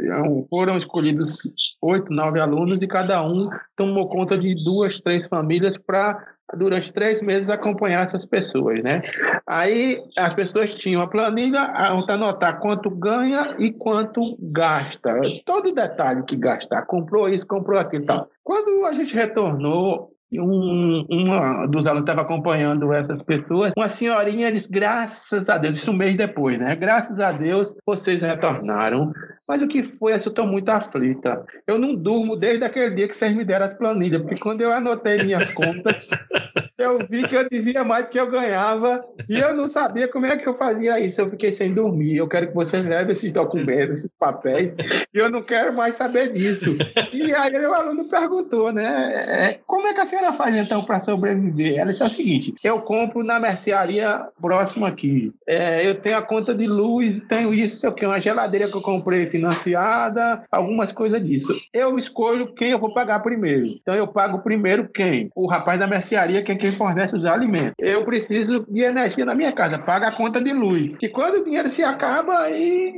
Foram 0.48 0.76
escolhidos 0.76 1.52
oito, 1.82 2.12
nove 2.12 2.40
alunos 2.40 2.80
e 2.80 2.86
cada 2.86 3.20
um 3.26 3.50
tomou 3.76 4.08
conta 4.08 4.38
de 4.38 4.54
duas, 4.64 5.00
três 5.00 5.26
famílias 5.26 5.76
para 5.76 6.16
durante 6.56 6.92
três 6.92 7.20
meses 7.20 7.50
acompanhar 7.50 8.04
essas 8.04 8.24
pessoas, 8.24 8.80
né? 8.82 9.02
Aí 9.46 10.02
as 10.16 10.32
pessoas 10.34 10.74
tinham 10.74 11.02
a 11.02 11.08
planilha, 11.08 11.60
anotar 11.60 12.58
quanto 12.58 12.90
ganha 12.90 13.54
e 13.58 13.72
quanto 13.72 14.36
gasta, 14.54 15.20
todo 15.44 15.74
detalhe 15.74 16.22
que 16.24 16.36
gastar, 16.36 16.82
comprou 16.86 17.28
isso, 17.28 17.46
comprou 17.46 17.78
aquilo, 17.78 18.06
tal. 18.06 18.28
Quando 18.42 18.86
a 18.86 18.92
gente 18.92 19.14
retornou 19.14 20.10
um, 20.32 21.06
uma 21.08 21.66
dos 21.66 21.87
alunos 21.87 22.04
estava 22.04 22.23
acompanhando 22.23 22.92
essas 22.92 23.23
pessoas, 23.23 23.73
uma 23.76 23.87
senhorinha 23.87 24.52
disse, 24.52 24.70
graças 24.70 25.49
a 25.49 25.56
Deus, 25.56 25.76
isso 25.76 25.90
um 25.90 25.97
mês 25.97 26.16
depois, 26.16 26.58
né? 26.58 26.76
Graças 26.76 27.18
a 27.18 27.32
Deus 27.32 27.75
vocês 27.87 28.20
retornaram. 28.20 29.12
Mas 29.49 29.62
o 29.62 29.68
que 29.68 29.82
foi? 29.82 30.12
Eu 30.12 30.16
estou 30.16 30.47
muito 30.47 30.68
aflita. 30.68 31.44
Eu 31.66 31.78
não 31.78 31.94
durmo 31.94 32.37
desde 32.37 32.64
aquele 32.64 32.94
dia 32.94 33.08
que 33.08 33.16
vocês 33.16 33.35
me 33.35 33.44
deram 33.44 33.64
as 33.64 33.73
planilhas, 33.73 34.20
porque 34.23 34.40
quando 34.40 34.61
eu 34.61 34.73
anotei 34.73 35.23
minhas 35.25 35.50
contas, 35.50 36.11
eu 36.78 36.99
vi 37.11 37.26
que 37.26 37.37
eu 37.37 37.49
devia 37.49 37.82
mais 37.82 38.04
do 38.04 38.11
que 38.11 38.20
eu 38.20 38.30
ganhava 38.30 39.04
e 39.28 39.38
eu 39.38 39.52
não 39.52 39.66
sabia 39.66 40.06
como 40.06 40.26
é 40.26 40.37
que 40.37 40.49
eu 40.49 40.56
fazia 40.56 41.00
isso. 41.00 41.20
Eu 41.20 41.30
fiquei 41.30 41.50
sem 41.50 41.75
dormir. 41.75 42.16
Eu 42.16 42.28
quero 42.28 42.49
que 42.49 42.54
vocês 42.54 42.85
levem 42.85 43.11
esses 43.11 43.32
documentos, 43.32 43.99
esses 43.99 44.11
papéis, 44.18 44.73
e 45.12 45.18
eu 45.18 45.30
não 45.30 45.42
quero 45.42 45.75
mais 45.75 45.97
saber 45.97 46.32
disso. 46.32 46.76
E 47.12 47.35
aí 47.35 47.66
o 47.66 47.75
aluno 47.75 48.04
perguntou, 48.08 48.73
né? 48.73 49.12
É, 49.26 49.58
como 49.66 49.88
é 49.88 49.94
que 49.94 50.00
a 50.00 50.06
senhora 50.06 50.32
faz 50.35 50.56
então 50.56 50.85
para 50.85 51.00
sobreviver? 51.00 51.78
Ela 51.78 51.90
disse 51.90 52.04
o 52.04 52.08
seguinte: 52.08 52.54
eu 52.62 52.80
compro 52.80 53.25
na 53.25 53.40
mercearia 53.40 54.26
próxima 54.40 54.88
aqui. 54.88 55.32
É, 55.47 55.87
eu 55.87 55.97
tenho 55.97 56.16
a 56.16 56.23
conta 56.23 56.54
de 56.54 56.66
luz, 56.66 57.18
tenho 57.28 57.52
isso, 57.52 57.78
sei 57.78 57.88
o 57.88 57.92
que, 57.92 58.06
uma 58.06 58.20
geladeira 58.20 58.68
que 58.68 58.76
eu 58.76 58.82
comprei 58.82 59.26
financiada, 59.26 60.44
algumas 60.50 60.92
coisas 60.92 61.25
disso. 61.25 61.54
Eu 61.73 61.99
escolho 61.99 62.54
quem 62.54 62.70
eu 62.70 62.78
vou 62.78 62.94
pagar 62.94 63.20
primeiro. 63.20 63.66
Então 63.66 63.94
eu 63.94 64.06
pago 64.06 64.40
primeiro 64.40 64.88
quem? 64.88 65.30
O 65.35 65.47
rapaz 65.47 65.78
da 65.78 65.87
mercearia, 65.87 66.42
que 66.42 66.52
é 66.52 66.67
quem 66.68 66.72
fornece 66.72 67.16
os 67.16 67.26
alimentos. 67.26 67.75
Eu 67.78 68.04
preciso 68.04 68.64
de 68.68 68.82
energia 68.82 69.25
na 69.25 69.34
minha 69.34 69.52
casa, 69.52 69.78
paga 69.78 70.08
a 70.08 70.16
conta 70.16 70.40
de 70.40 70.52
luz. 70.52 70.92
E 71.00 71.08
quando 71.08 71.37
o 71.37 71.44
dinheiro 71.44 71.68
se 71.68 71.82
acaba, 71.82 72.40
aí 72.40 72.94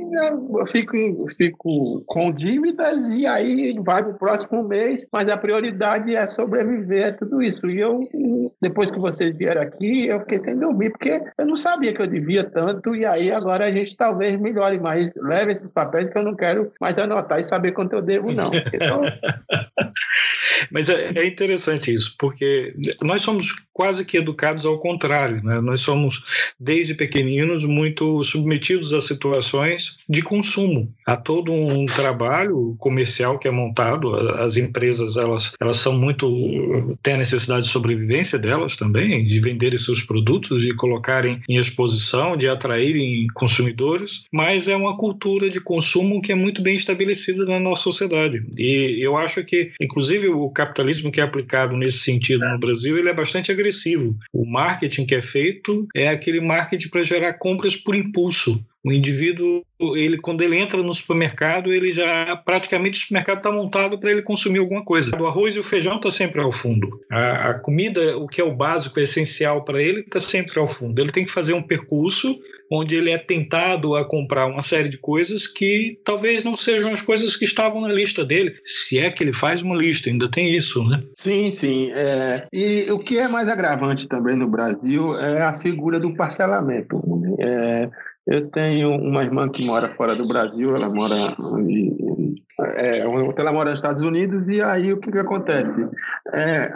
eu 0.53 0.67
fico, 0.67 0.97
fico 1.37 2.03
com 2.05 2.31
dívidas 2.31 3.09
e 3.09 3.25
aí 3.25 3.73
vai 3.79 4.03
para 4.03 4.11
o 4.11 4.17
próximo 4.17 4.63
mês, 4.63 5.05
mas 5.11 5.29
a 5.29 5.37
prioridade 5.37 6.15
é 6.15 6.27
sobreviver 6.27 7.07
a 7.07 7.13
tudo 7.13 7.41
isso. 7.41 7.69
E 7.69 7.79
eu, 7.79 8.01
depois 8.61 8.91
que 8.91 8.99
vocês 8.99 9.35
vieram 9.35 9.61
aqui, 9.61 10.07
eu 10.07 10.19
fiquei 10.21 10.39
sem 10.39 10.57
dormir, 10.57 10.91
porque 10.91 11.21
eu 11.37 11.45
não 11.45 11.55
sabia 11.55 11.93
que 11.93 12.01
eu 12.01 12.07
devia 12.07 12.43
tanto, 12.43 12.95
e 12.95 13.05
aí 13.05 13.31
agora 13.31 13.65
a 13.65 13.71
gente 13.71 13.95
talvez 13.95 14.39
melhore 14.39 14.79
mais. 14.79 15.13
Leve 15.15 15.53
esses 15.53 15.69
papéis 15.69 16.09
que 16.09 16.17
eu 16.17 16.23
não 16.23 16.35
quero 16.35 16.71
mais 16.79 16.97
anotar 16.97 17.39
e 17.39 17.43
saber 17.43 17.71
quanto 17.71 17.93
eu 17.93 18.01
devo, 18.01 18.31
não. 18.31 18.51
Então... 18.73 19.01
Mas 20.69 20.89
é, 20.89 21.11
é, 21.15 21.25
interessante 21.25 21.93
isso, 21.93 22.15
porque 22.17 22.73
nós 23.01 23.21
somos 23.21 23.53
quase 23.73 24.05
que 24.05 24.17
educados 24.17 24.65
ao 24.65 24.79
contrário, 24.79 25.43
né? 25.43 25.59
Nós 25.61 25.81
somos, 25.81 26.23
desde 26.59 26.93
pequeninos, 26.93 27.65
muito 27.65 28.23
submetidos 28.23 28.93
a 28.93 29.01
situações 29.01 29.97
de 30.07 30.21
consumo. 30.21 30.93
Há 31.05 31.15
todo 31.15 31.51
um 31.51 31.85
trabalho 31.85 32.75
comercial 32.77 33.39
que 33.39 33.47
é 33.47 33.51
montado, 33.51 34.13
as 34.39 34.57
empresas, 34.57 35.17
elas, 35.17 35.53
elas 35.59 35.77
são 35.77 35.97
muito... 35.97 36.97
têm 37.01 37.15
a 37.15 37.17
necessidade 37.17 37.65
de 37.65 37.71
sobrevivência 37.71 38.37
delas 38.37 38.75
também, 38.75 39.25
de 39.25 39.39
venderem 39.39 39.79
seus 39.79 40.01
produtos, 40.01 40.61
de 40.61 40.75
colocarem 40.75 41.41
em 41.49 41.57
exposição, 41.57 42.37
de 42.37 42.47
atraírem 42.47 43.25
consumidores, 43.33 44.25
mas 44.31 44.67
é 44.67 44.75
uma 44.75 44.97
cultura 44.97 45.49
de 45.49 45.59
consumo 45.59 46.21
que 46.21 46.31
é 46.31 46.35
muito 46.35 46.61
bem 46.61 46.75
estabelecida 46.75 47.45
na 47.45 47.59
nossa 47.59 47.83
sociedade. 47.83 48.43
E 48.57 48.99
eu 49.01 49.17
acho 49.17 49.43
que, 49.43 49.71
inclusive, 49.81 50.10
o 50.19 50.49
capitalismo 50.49 51.11
que 51.11 51.19
é 51.19 51.23
aplicado 51.23 51.75
nesse 51.75 51.99
sentido 51.99 52.47
no 52.47 52.59
Brasil, 52.59 52.97
ele 52.97 53.09
é 53.09 53.13
bastante 53.13 53.51
agressivo. 53.51 54.15
O 54.33 54.45
marketing 54.45 55.05
que 55.05 55.15
é 55.15 55.21
feito 55.21 55.87
é 55.95 56.09
aquele 56.09 56.41
marketing 56.41 56.89
para 56.89 57.03
gerar 57.03 57.33
compras 57.33 57.75
por 57.75 57.95
impulso. 57.95 58.63
O 58.83 58.91
indivíduo, 58.91 59.63
ele 59.95 60.17
quando 60.17 60.41
ele 60.41 60.57
entra 60.57 60.81
no 60.81 60.93
supermercado, 60.93 61.71
ele 61.71 61.91
já 61.91 62.35
praticamente 62.35 62.97
o 62.97 63.01
supermercado 63.01 63.37
está 63.37 63.51
montado 63.51 63.99
para 63.99 64.09
ele 64.09 64.23
consumir 64.23 64.57
alguma 64.57 64.83
coisa. 64.83 65.15
O 65.19 65.27
arroz 65.27 65.55
e 65.55 65.59
o 65.59 65.63
feijão 65.63 65.97
está 65.97 66.09
sempre 66.09 66.41
ao 66.41 66.51
fundo. 66.51 66.99
A, 67.11 67.49
a, 67.49 67.53
comida, 67.53 68.17
o 68.17 68.27
que 68.27 68.41
é 68.41 68.43
o 68.43 68.55
básico, 68.55 68.99
é 68.99 69.03
essencial 69.03 69.63
para 69.63 69.81
ele, 69.81 69.99
está 69.99 70.19
sempre 70.19 70.59
ao 70.59 70.67
fundo. 70.67 70.99
Ele 70.99 71.11
tem 71.11 71.23
que 71.23 71.31
fazer 71.31 71.53
um 71.53 71.61
percurso 71.61 72.39
onde 72.71 72.95
ele 72.95 73.11
é 73.11 73.17
tentado 73.17 73.95
a 73.95 74.05
comprar 74.05 74.45
uma 74.45 74.61
série 74.61 74.87
de 74.87 74.97
coisas 74.97 75.45
que 75.45 75.99
talvez 76.05 76.43
não 76.43 76.55
sejam 76.55 76.93
as 76.93 77.01
coisas 77.01 77.35
que 77.35 77.43
estavam 77.43 77.81
na 77.81 77.89
lista 77.89 78.23
dele, 78.23 78.55
se 78.63 78.97
é 78.97 79.11
que 79.11 79.23
ele 79.23 79.33
faz 79.33 79.61
uma 79.61 79.75
lista, 79.75 80.09
ainda 80.09 80.29
tem 80.29 80.55
isso, 80.55 80.83
né? 80.85 81.03
Sim, 81.13 81.51
sim. 81.51 81.91
É... 81.91 82.41
E 82.53 82.89
o 82.89 82.99
que 82.99 83.17
é 83.17 83.27
mais 83.27 83.49
agravante 83.49 84.07
também 84.07 84.37
no 84.37 84.47
Brasil 84.47 85.19
é 85.19 85.41
a 85.41 85.51
figura 85.51 85.99
do 85.99 86.15
parcelamento. 86.15 87.01
É... 87.39 87.89
Eu 88.27 88.49
tenho 88.49 88.91
uma 88.91 89.23
irmã 89.23 89.49
que 89.49 89.65
mora 89.65 89.93
fora 89.95 90.15
do 90.15 90.27
Brasil, 90.27 90.75
ela 90.75 90.93
mora 90.93 91.35
é, 92.75 92.99
ela 93.37 93.51
mora 93.51 93.69
nos 93.69 93.79
Estados 93.79 94.03
Unidos 94.03 94.49
e 94.49 94.61
aí 94.61 94.93
o 94.93 94.97
que, 94.97 95.11
que 95.11 95.17
acontece? 95.17 95.87
É, 96.33 96.71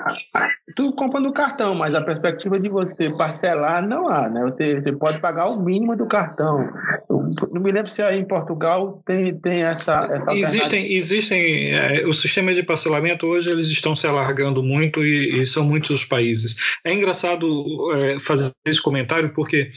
tu 0.76 0.92
compra 0.94 1.20
no 1.20 1.32
cartão, 1.32 1.76
mas 1.76 1.94
a 1.94 2.02
perspectiva 2.02 2.60
de 2.60 2.70
você 2.70 3.10
parcelar 3.10 3.88
não 3.88 4.08
há, 4.08 4.30
né? 4.30 4.42
Você, 4.44 4.82
você 4.82 4.92
pode 4.92 5.20
pagar 5.20 5.48
o 5.48 5.62
mínimo 5.62 5.96
do 5.96 6.08
cartão. 6.08 6.70
Eu 7.10 7.30
não 7.52 7.62
me 7.62 7.72
lembro 7.72 7.90
se 7.90 8.02
aí 8.02 8.20
em 8.20 8.26
Portugal 8.26 9.02
tem, 9.06 9.36
tem 9.40 9.64
essa, 9.64 10.10
essa 10.12 10.34
Existem, 10.34 10.94
existem 10.94 11.74
é, 11.74 12.04
os 12.06 12.22
sistemas 12.22 12.56
de 12.56 12.64
parcelamento 12.64 13.26
hoje 13.26 13.50
eles 13.50 13.68
estão 13.68 13.96
se 13.96 14.08
alargando 14.08 14.64
muito 14.64 15.04
e, 15.04 15.40
e 15.40 15.46
são 15.46 15.64
muitos 15.64 15.92
os 15.92 16.06
países. 16.06 16.56
É 16.84 16.94
engraçado 16.94 17.48
é, 17.96 18.20
fazer 18.20 18.52
esse 18.66 18.82
comentário 18.82 19.30
porque 19.34 19.72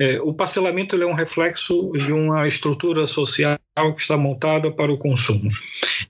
é, 0.00 0.20
o 0.20 0.34
parcelamento 0.34 1.00
é 1.00 1.06
um 1.06 1.14
reflexo 1.14 1.92
de 1.92 2.12
uma 2.12 2.46
estrutura 2.48 3.06
social 3.06 3.58
que 3.94 4.00
está 4.00 4.16
montada 4.16 4.70
para 4.70 4.92
o 4.92 4.98
consumo. 4.98 5.41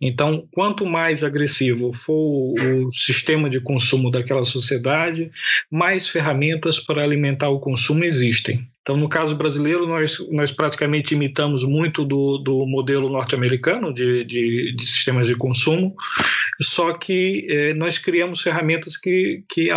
Então, 0.01 0.47
quanto 0.53 0.87
mais 0.87 1.23
agressivo 1.23 1.93
for 1.93 2.55
o 2.59 2.93
sistema 2.93 3.49
de 3.49 3.61
consumo 3.61 4.11
daquela 4.11 4.45
sociedade, 4.45 5.31
mais 5.71 6.09
ferramentas 6.09 6.79
para 6.79 7.03
alimentar 7.03 7.49
o 7.49 7.61
consumo 7.61 8.05
existem. 8.05 8.67
Então, 8.83 8.97
no 8.97 9.09
caso 9.09 9.37
brasileiro, 9.37 9.87
nós, 9.87 10.19
nós 10.31 10.51
praticamente 10.51 11.15
imitamos 11.15 11.63
muito 11.63 12.05
do, 12.05 12.39
do 12.39 12.67
modelo 12.67 13.09
norte-americano 13.09 13.95
de, 13.95 14.25
de, 14.25 14.75
de, 14.77 14.85
sistemas 14.85 15.29
de 15.29 15.37
consumo, 15.37 15.95
só 16.61 16.93
que 16.93 17.47
eh, 17.49 17.75
nós 17.75 17.97
criamos 17.97 18.41
ferramentas 18.41 18.97
que, 18.97 19.45
que 19.49 19.71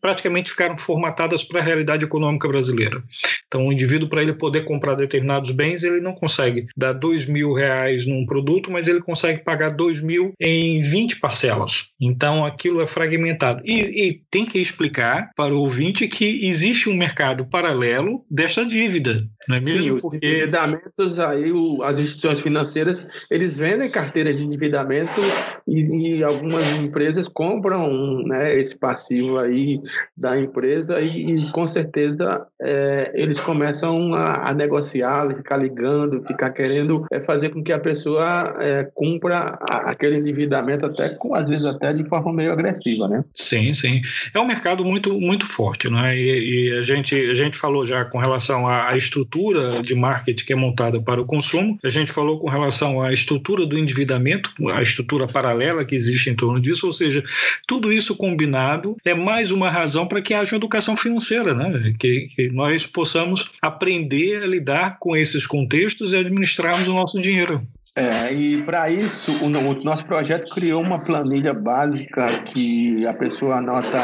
praticamente 0.00 0.50
ficaram 0.50 0.78
formatadas 0.78 1.42
para 1.42 1.60
a 1.60 1.62
realidade 1.62 2.04
econômica 2.04 2.48
brasileira. 2.48 3.02
Então, 3.46 3.66
o 3.66 3.72
indivíduo, 3.72 4.08
para 4.08 4.22
ele 4.22 4.32
poder 4.32 4.64
comprar 4.64 4.94
determinados 4.94 5.50
bens, 5.50 5.82
ele 5.82 6.00
não 6.00 6.14
consegue 6.14 6.66
dar 6.76 6.92
dois 6.92 7.26
mil 7.26 7.52
reais 7.52 8.06
num 8.06 8.26
produto, 8.26 8.70
mas 8.70 8.88
ele 8.88 9.00
consegue 9.00 9.42
pagar 9.44 9.70
dois 9.70 10.00
mil 10.00 10.32
em 10.40 10.80
20 10.80 11.20
parcelas. 11.20 11.88
Então, 12.00 12.44
aquilo 12.44 12.80
é 12.80 12.86
fragmentado. 12.86 13.62
E, 13.64 14.08
e 14.08 14.22
tem 14.30 14.44
que 14.44 14.58
explicar 14.58 15.30
para 15.36 15.54
o 15.54 15.60
ouvinte 15.60 16.08
que 16.08 16.46
existe 16.46 16.88
um 16.88 16.96
mercado 16.96 17.46
paralelo 17.46 18.24
desta 18.30 18.64
dívida. 18.64 19.24
Não 19.48 19.56
é 19.56 19.60
mesmo? 19.60 19.82
Sim, 19.82 19.90
os 19.92 20.14
endividamentos 20.14 21.18
aí, 21.18 21.52
o, 21.52 21.82
as 21.82 21.98
instituições 21.98 22.40
financeiras, 22.40 23.04
eles 23.30 23.58
vendem 23.58 23.90
carteira 23.90 24.32
de 24.32 24.42
endividamento 24.42 25.20
e, 25.68 26.18
e 26.18 26.24
algumas 26.24 26.78
empresas 26.78 27.28
compram 27.28 28.22
né, 28.24 28.58
esse 28.58 28.76
passivo 28.76 29.33
aí 29.38 29.80
da 30.16 30.38
empresa 30.38 31.00
e, 31.00 31.34
e 31.34 31.50
com 31.50 31.66
certeza 31.66 32.46
é, 32.60 33.12
eles 33.14 33.40
começam 33.40 34.14
a, 34.14 34.50
a, 34.50 34.54
negociar, 34.54 35.34
ficar 35.36 35.56
ligando, 35.56 36.22
ficar 36.26 36.50
querendo 36.50 37.06
é, 37.12 37.20
fazer 37.20 37.50
com 37.50 37.62
que 37.62 37.72
a 37.72 37.78
pessoa 37.78 38.56
é, 38.60 38.88
cumpra 38.94 39.58
a, 39.70 39.90
aquele 39.90 40.18
endividamento 40.18 40.86
até 40.86 41.14
com 41.18 41.34
às 41.34 41.48
vezes 41.48 41.66
até 41.66 41.88
de 41.88 42.08
forma 42.08 42.32
meio 42.32 42.52
agressiva, 42.52 43.08
né? 43.08 43.24
Sim, 43.34 43.74
sim. 43.74 44.00
É 44.32 44.40
um 44.40 44.46
mercado 44.46 44.84
muito 44.84 45.18
muito 45.20 45.46
forte, 45.46 45.88
não 45.88 46.04
é? 46.04 46.16
E, 46.16 46.68
e 46.68 46.78
a 46.78 46.82
gente 46.82 47.14
a 47.14 47.34
gente 47.34 47.58
falou 47.58 47.86
já 47.86 48.04
com 48.04 48.18
relação 48.18 48.66
à, 48.66 48.90
à 48.90 48.96
estrutura 48.96 49.82
de 49.82 49.94
marketing 49.94 50.44
que 50.44 50.52
é 50.52 50.56
montada 50.56 51.00
para 51.00 51.20
o 51.20 51.26
consumo. 51.26 51.78
A 51.84 51.88
gente 51.88 52.12
falou 52.12 52.38
com 52.38 52.48
relação 52.48 53.02
à 53.02 53.12
estrutura 53.12 53.66
do 53.66 53.78
endividamento, 53.78 54.50
a 54.70 54.82
estrutura 54.82 55.26
paralela 55.26 55.84
que 55.84 55.94
existe 55.94 56.30
em 56.30 56.34
torno 56.34 56.60
disso, 56.60 56.86
ou 56.86 56.92
seja, 56.92 57.22
tudo 57.66 57.92
isso 57.92 58.16
combinado 58.16 58.96
é 59.04 59.14
mais 59.24 59.50
uma 59.50 59.70
razão 59.70 60.06
para 60.06 60.22
que 60.22 60.34
haja 60.34 60.56
educação 60.56 60.96
financeira, 60.96 61.54
né? 61.54 61.94
que, 61.98 62.28
que 62.34 62.50
nós 62.50 62.86
possamos 62.86 63.50
aprender 63.62 64.42
a 64.42 64.46
lidar 64.46 64.98
com 64.98 65.16
esses 65.16 65.46
contextos 65.46 66.12
e 66.12 66.16
administrarmos 66.16 66.86
o 66.86 66.94
nosso 66.94 67.20
dinheiro. 67.20 67.66
É, 67.96 68.32
e 68.32 68.60
para 68.64 68.90
isso, 68.90 69.30
o, 69.44 69.46
o, 69.46 69.84
nosso 69.84 70.04
projeto 70.04 70.52
criou 70.52 70.82
uma 70.82 70.98
planilha 70.98 71.54
básica 71.54 72.26
que 72.44 73.06
a 73.06 73.14
pessoa 73.14 73.58
anota 73.58 73.98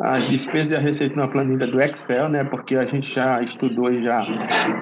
as 0.00 0.28
despesas 0.28 0.72
e 0.72 0.76
a 0.76 0.78
receita 0.78 1.16
na 1.16 1.26
planilha 1.26 1.66
do 1.66 1.80
Excel, 1.80 2.28
né? 2.28 2.44
Porque 2.44 2.76
a 2.76 2.84
gente 2.84 3.10
já 3.10 3.42
estudou 3.42 3.90
e 3.90 4.04
já 4.04 4.22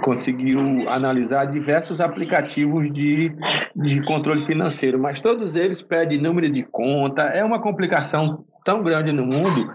conseguiu 0.03 0.59
analisar 0.89 1.45
diversos 1.45 2.01
aplicativos 2.01 2.93
de, 2.93 3.33
de 3.77 4.03
controle 4.03 4.45
financeiro, 4.45 4.99
mas 4.99 5.21
todos 5.21 5.55
eles 5.55 5.81
pedem 5.81 6.19
número 6.19 6.51
de 6.51 6.65
conta, 6.65 7.23
é 7.23 7.45
uma 7.45 7.63
complicação 7.63 8.45
tão 8.71 8.85
grande 8.85 9.11
no 9.11 9.27
mundo 9.27 9.75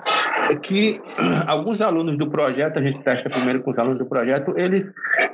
que 0.62 1.02
alguns 1.48 1.82
alunos 1.82 2.18
do 2.18 2.30
projeto, 2.30 2.80
a 2.80 2.82
gente 2.82 3.04
testa 3.04 3.30
primeiro 3.30 3.62
com 3.62 3.72
os 3.72 3.78
alunos 3.78 4.00
do 4.00 4.06
projeto, 4.06 4.54
eles, 4.56 4.86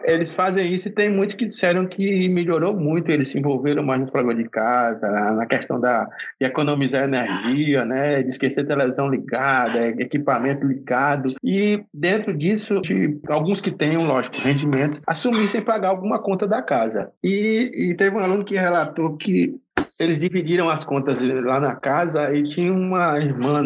eles 0.04 0.34
fazem 0.34 0.74
isso 0.74 0.88
e 0.88 0.92
tem 0.92 1.10
muitos 1.10 1.36
que 1.36 1.46
disseram 1.46 1.86
que 1.86 2.28
melhorou 2.34 2.80
muito, 2.80 3.12
eles 3.12 3.30
se 3.30 3.38
envolveram 3.38 3.84
mais 3.84 4.02
no 4.02 4.12
programa 4.12 4.42
de 4.42 4.50
casa, 4.50 5.08
na 5.10 5.46
questão 5.46 5.80
da, 5.80 6.08
de 6.40 6.48
economizar 6.48 7.04
energia, 7.04 7.86
né, 7.86 8.24
de 8.24 8.30
esquecer 8.30 8.66
televisão 8.66 9.10
ligada, 9.10 9.90
equipamento 10.02 10.66
ligado, 10.66 11.36
e 11.44 11.84
dentro 11.94 12.36
disso, 12.36 12.82
de, 12.82 13.20
alguns 13.28 13.62
que 13.62 13.70
tenham, 13.70 14.06
lógico, 14.06 14.38
rendimento, 14.44 15.02
assumissem 15.06 15.62
pagar 15.62 15.90
alguma 15.90 16.18
conta 16.18 16.48
da 16.48 16.64
casa. 16.64 17.12
E, 17.24 17.90
e 17.92 17.96
teve 17.96 18.16
um 18.16 18.20
aluno 18.20 18.44
que 18.44 18.56
relatou 18.56 19.18
que 19.18 19.60
eles 20.02 20.20
dividiram 20.20 20.68
as 20.70 20.84
contas 20.84 21.22
lá 21.22 21.60
na 21.60 21.76
casa 21.76 22.34
e 22.36 22.44
tinha 22.44 22.74
uma 22.74 23.20
irmã 23.20 23.64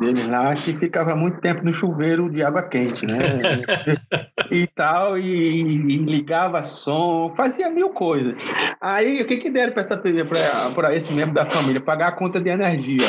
deles 0.00 0.26
lá 0.28 0.52
que 0.54 0.72
ficava 0.72 1.14
muito 1.14 1.40
tempo 1.40 1.62
no 1.62 1.72
chuveiro 1.72 2.32
de 2.32 2.42
água 2.42 2.62
quente, 2.62 3.04
né? 3.04 3.18
e 4.50 4.66
tal, 4.68 5.18
e, 5.18 5.60
e, 5.60 5.98
ligava 5.98 6.62
som, 6.62 7.34
fazia 7.36 7.70
mil 7.70 7.90
coisas. 7.90 8.34
Aí, 8.80 9.20
o 9.20 9.26
que 9.26 9.36
que 9.36 9.50
deram 9.50 9.72
para 9.72 10.94
esse 10.94 11.12
membro 11.12 11.34
da 11.34 11.48
família? 11.48 11.80
Pagar 11.80 12.08
a 12.08 12.12
conta 12.12 12.40
de 12.40 12.48
energia. 12.48 13.06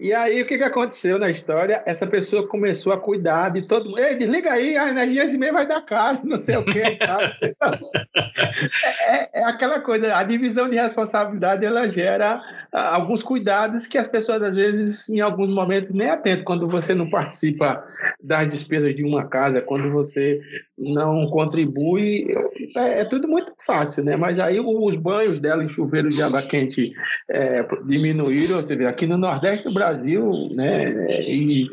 E 0.00 0.14
aí, 0.14 0.40
o 0.40 0.46
que, 0.46 0.56
que 0.56 0.64
aconteceu 0.64 1.18
na 1.18 1.28
história? 1.28 1.82
Essa 1.84 2.06
pessoa 2.06 2.46
começou 2.46 2.92
a 2.92 3.00
cuidar 3.00 3.48
de 3.48 3.62
todo 3.62 3.90
mundo. 3.90 3.98
Ei, 3.98 4.14
desliga 4.14 4.52
aí, 4.52 4.76
a 4.76 4.88
energia 4.90 5.24
esse 5.24 5.36
mês 5.36 5.52
vai 5.52 5.66
dar 5.66 5.80
caro, 5.80 6.20
não 6.24 6.40
sei 6.40 6.56
o 6.56 6.64
quê. 6.64 6.98
é, 8.84 9.16
é, 9.16 9.30
é, 9.40 9.44
aquela 9.44 9.80
coisa, 9.80 10.16
a 10.16 10.22
divisão 10.22 10.68
de 10.70 10.76
responsabilidade, 10.76 11.64
ela 11.64 11.88
gera 11.90 12.40
alguns 12.72 13.22
cuidados 13.22 13.86
que 13.86 13.96
as 13.96 14.06
pessoas, 14.06 14.42
às 14.42 14.56
vezes, 14.56 15.08
em 15.08 15.20
alguns 15.20 15.48
momentos, 15.48 15.94
nem 15.94 16.08
atentam. 16.08 16.44
Quando 16.44 16.68
você 16.68 16.94
não 16.94 17.08
participa 17.08 17.82
das 18.22 18.48
despesas 18.48 18.94
de 18.94 19.04
uma 19.04 19.26
casa, 19.26 19.60
quando 19.60 19.90
você 19.90 20.40
não 20.76 21.28
contribui, 21.30 22.26
é, 22.76 23.00
é 23.00 23.04
tudo 23.04 23.26
muito 23.26 23.52
fácil, 23.64 24.04
né? 24.04 24.16
Mas 24.16 24.38
aí 24.38 24.60
os 24.60 24.96
banhos 24.96 25.38
dela 25.38 25.64
em 25.64 25.68
chuveiro 25.68 26.08
de 26.08 26.22
água 26.22 26.42
quente 26.42 26.92
é, 27.30 27.64
diminuíram. 27.86 28.56
Você 28.56 28.76
vê, 28.76 28.86
aqui 28.86 29.06
no 29.06 29.16
Nordeste 29.16 29.64
do 29.64 29.74
Brasil, 29.74 30.48
né? 30.54 31.22
E, 31.22 31.70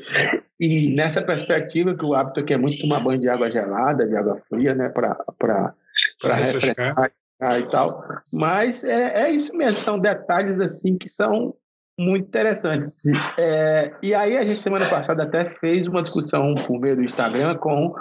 e 0.60 0.94
nessa 0.96 1.22
perspectiva 1.22 1.96
que 1.96 2.06
o 2.06 2.14
hábito 2.14 2.40
aqui 2.40 2.54
é 2.54 2.58
muito 2.58 2.82
tomar 2.82 3.02
banho 3.02 3.20
de 3.20 3.30
água 3.30 3.52
gelada, 3.52 4.08
de 4.08 4.16
água 4.16 4.42
fria, 4.50 4.74
né? 4.74 4.90
Para 4.90 6.36
refrescar 6.36 7.12
e 7.60 7.70
tal. 7.70 8.04
Mas 8.34 8.84
é, 8.84 9.24
é 9.24 9.32
isso 9.32 9.56
mesmo, 9.56 9.80
são 9.80 10.00
detalhes 10.00 10.60
assim 10.60 10.98
que 10.98 11.08
são 11.08 11.54
muito 11.98 12.28
interessantes. 12.28 13.04
É, 13.38 13.94
e 14.02 14.14
aí 14.14 14.38
a 14.38 14.44
gente 14.44 14.60
semana 14.60 14.86
passada 14.86 15.24
até 15.24 15.46
fez 15.60 15.88
uma 15.88 16.04
discussão 16.04 16.54
por 16.56 16.80
meio 16.80 16.96
do 16.98 17.04
Instagram 17.04 17.56
com 17.56 17.94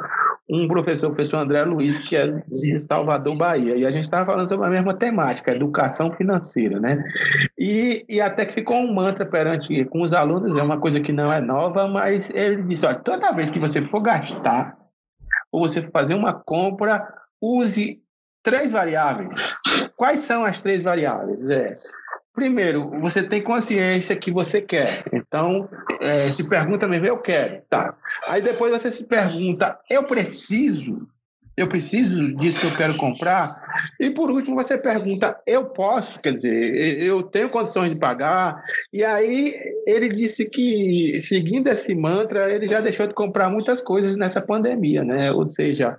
um 0.49 0.69
professor, 0.69 1.07
o 1.07 1.11
professor 1.11 1.39
André 1.39 1.65
Luiz, 1.65 1.99
que 2.01 2.17
é 2.17 2.27
de 2.27 2.79
Salvador, 2.79 3.35
Bahia. 3.37 3.77
E 3.77 3.87
a 3.87 3.91
gente 3.91 4.05
estava 4.05 4.27
falando 4.27 4.49
sobre 4.49 4.67
a 4.67 4.71
mesma 4.71 4.95
temática, 4.95 5.53
educação 5.53 6.13
financeira, 6.13 6.79
né? 6.79 7.03
E, 7.59 8.05
e 8.09 8.21
até 8.21 8.45
que 8.45 8.53
ficou 8.53 8.77
um 8.77 8.93
mantra 8.93 9.25
perante 9.25 9.85
com 9.87 10.03
os 10.03 10.13
alunos, 10.13 10.57
é 10.57 10.63
uma 10.63 10.79
coisa 10.79 11.01
que 11.01 11.13
não 11.13 11.27
é 11.27 11.41
nova, 11.41 11.89
mas 11.89 12.31
ele 12.31 12.63
disse, 12.63 12.85
olha, 12.85 12.97
toda 12.97 13.33
vez 13.33 13.51
que 13.51 13.59
você 13.59 13.83
for 13.83 14.01
gastar, 14.01 14.77
ou 15.51 15.67
você 15.67 15.81
for 15.81 15.93
fazer 15.93 16.15
uma 16.15 16.35
compra, 16.35 17.07
use 17.41 18.04
três 18.45 18.71
variáveis. 18.71 19.57
Quais 19.97 20.21
são 20.21 20.45
as 20.45 20.61
três 20.61 20.85
variáveis? 20.85 21.43
É, 21.51 21.73
primeiro, 22.33 22.91
você 23.01 23.23
tem 23.23 23.43
consciência 23.43 24.15
que 24.15 24.31
você 24.31 24.61
quer. 24.61 25.05
Então, 25.13 25.69
é, 26.01 26.19
se 26.19 26.49
pergunta 26.49 26.87
mesmo, 26.87 27.07
eu 27.07 27.19
quero. 27.19 27.63
Tá. 27.69 27.97
Aí 28.29 28.41
depois 28.41 28.71
você 28.71 28.93
se 28.93 29.05
pergunta, 29.05 29.77
eu 29.91 30.05
preciso? 30.05 30.99
Eu 31.57 31.69
preciso 31.69 32.35
disso 32.37 32.61
que 32.61 32.67
eu 32.67 32.77
quero 32.77 32.97
comprar? 32.97 33.63
E 34.01 34.11
por 34.11 34.29
último, 34.29 34.57
você 34.57 34.77
pergunta, 34.77 35.37
eu 35.47 35.67
posso? 35.67 36.19
Quer 36.19 36.35
dizer, 36.35 37.01
eu 37.01 37.23
tenho 37.23 37.49
condições 37.49 37.95
de 37.95 38.01
pagar? 38.01 38.61
E 38.93 39.05
aí 39.05 39.55
ele 39.87 40.09
disse 40.09 40.51
que, 40.51 41.21
seguindo 41.23 41.69
esse 41.69 41.95
mantra, 41.95 42.53
ele 42.53 42.67
já 42.67 42.81
deixou 42.81 43.07
de 43.07 43.15
comprar 43.15 43.49
muitas 43.49 43.81
coisas 43.81 44.17
nessa 44.17 44.41
pandemia, 44.41 45.05
né? 45.05 45.31
Ou 45.31 45.49
seja, 45.49 45.97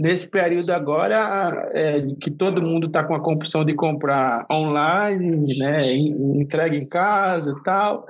nesse 0.00 0.26
período 0.26 0.70
agora 0.70 1.68
é, 1.72 2.00
que 2.20 2.30
todo 2.30 2.62
mundo 2.62 2.86
está 2.86 3.04
com 3.04 3.14
a 3.14 3.20
compulsão 3.20 3.64
de 3.64 3.74
comprar 3.74 4.46
online, 4.52 5.58
né, 5.58 5.92
entrega 5.92 6.76
em 6.76 6.86
casa 6.86 7.54
e 7.58 7.62
tal. 7.62 8.06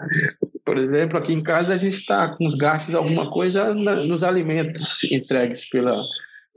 Por 0.64 0.76
exemplo, 0.76 1.18
aqui 1.18 1.32
em 1.32 1.42
casa 1.42 1.74
a 1.74 1.78
gente 1.78 1.94
está 1.94 2.28
com 2.28 2.46
os 2.46 2.54
gastos 2.54 2.90
de 2.90 2.96
alguma 2.96 3.30
coisa 3.30 3.74
na, 3.74 3.96
nos 3.96 4.22
alimentos 4.22 5.02
entregues 5.04 5.68
pela 5.68 6.02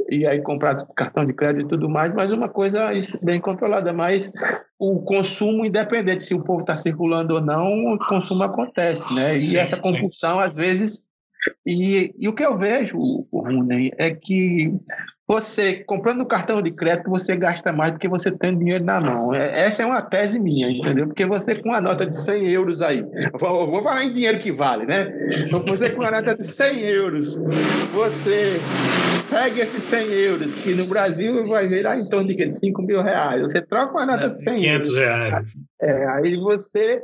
e 0.09 0.25
aí 0.25 0.41
comprados 0.41 0.83
por 0.83 0.93
cartão 0.95 1.25
de 1.25 1.31
crédito 1.31 1.65
e 1.65 1.69
tudo 1.69 1.87
mais, 1.87 2.13
mas 2.13 2.33
uma 2.33 2.49
coisa 2.49 2.89
bem 3.23 3.39
controlada. 3.39 3.93
Mas 3.93 4.33
o 4.77 4.99
consumo, 5.01 5.65
independente 5.65 6.21
se 6.21 6.33
o 6.33 6.43
povo 6.43 6.61
está 6.61 6.75
circulando 6.75 7.35
ou 7.35 7.41
não, 7.41 7.93
o 7.93 7.99
consumo 8.07 8.43
acontece, 8.43 9.13
né? 9.13 9.37
E 9.37 9.41
sim, 9.43 9.57
essa 9.57 9.77
compulsão, 9.77 10.37
sim. 10.37 10.43
às 10.43 10.55
vezes, 10.55 11.05
e, 11.65 12.13
e, 12.17 12.27
o 12.27 12.33
que 12.33 12.43
eu 12.43 12.57
vejo, 12.57 12.99
Rune, 13.31 13.91
é 13.97 14.11
que 14.11 14.73
você, 15.31 15.75
comprando 15.85 16.17
no 16.17 16.25
cartão 16.25 16.61
de 16.61 16.75
crédito, 16.75 17.09
você 17.09 17.37
gasta 17.37 17.71
mais 17.71 17.93
do 17.93 17.99
que 17.99 18.07
você 18.09 18.29
tem 18.29 18.57
dinheiro 18.57 18.83
na 18.83 18.99
mão. 18.99 19.33
É, 19.33 19.61
essa 19.61 19.81
é 19.81 19.85
uma 19.85 20.01
tese 20.01 20.37
minha, 20.37 20.69
entendeu? 20.69 21.07
Porque 21.07 21.25
você 21.25 21.55
com 21.55 21.69
uma 21.69 21.79
nota 21.79 22.05
de 22.05 22.17
100 22.17 22.49
euros 22.51 22.81
aí, 22.81 23.01
vou, 23.39 23.71
vou 23.71 23.81
falar 23.81 24.03
em 24.03 24.11
dinheiro 24.11 24.39
que 24.39 24.51
vale, 24.51 24.85
né? 24.85 25.09
Você 25.67 25.89
com 25.91 26.01
uma 26.01 26.11
nota 26.11 26.35
de 26.35 26.45
100 26.45 26.79
euros, 26.81 27.37
você 27.93 28.57
pega 29.29 29.61
esses 29.61 29.81
100 29.83 30.11
euros, 30.11 30.53
que 30.53 30.75
no 30.75 30.85
Brasil 30.85 31.47
vai 31.47 31.65
virar 31.65 31.97
em 31.97 32.09
torno 32.09 32.27
de 32.27 32.51
5 32.51 32.81
mil 32.81 33.01
reais. 33.01 33.41
Você 33.43 33.61
troca 33.61 33.93
uma 33.93 34.05
nota 34.05 34.31
de 34.31 34.41
100 34.41 34.55
500 34.57 34.89
euros. 34.89 34.97
reais. 34.97 35.47
É, 35.81 36.07
aí 36.07 36.35
você, 36.35 37.01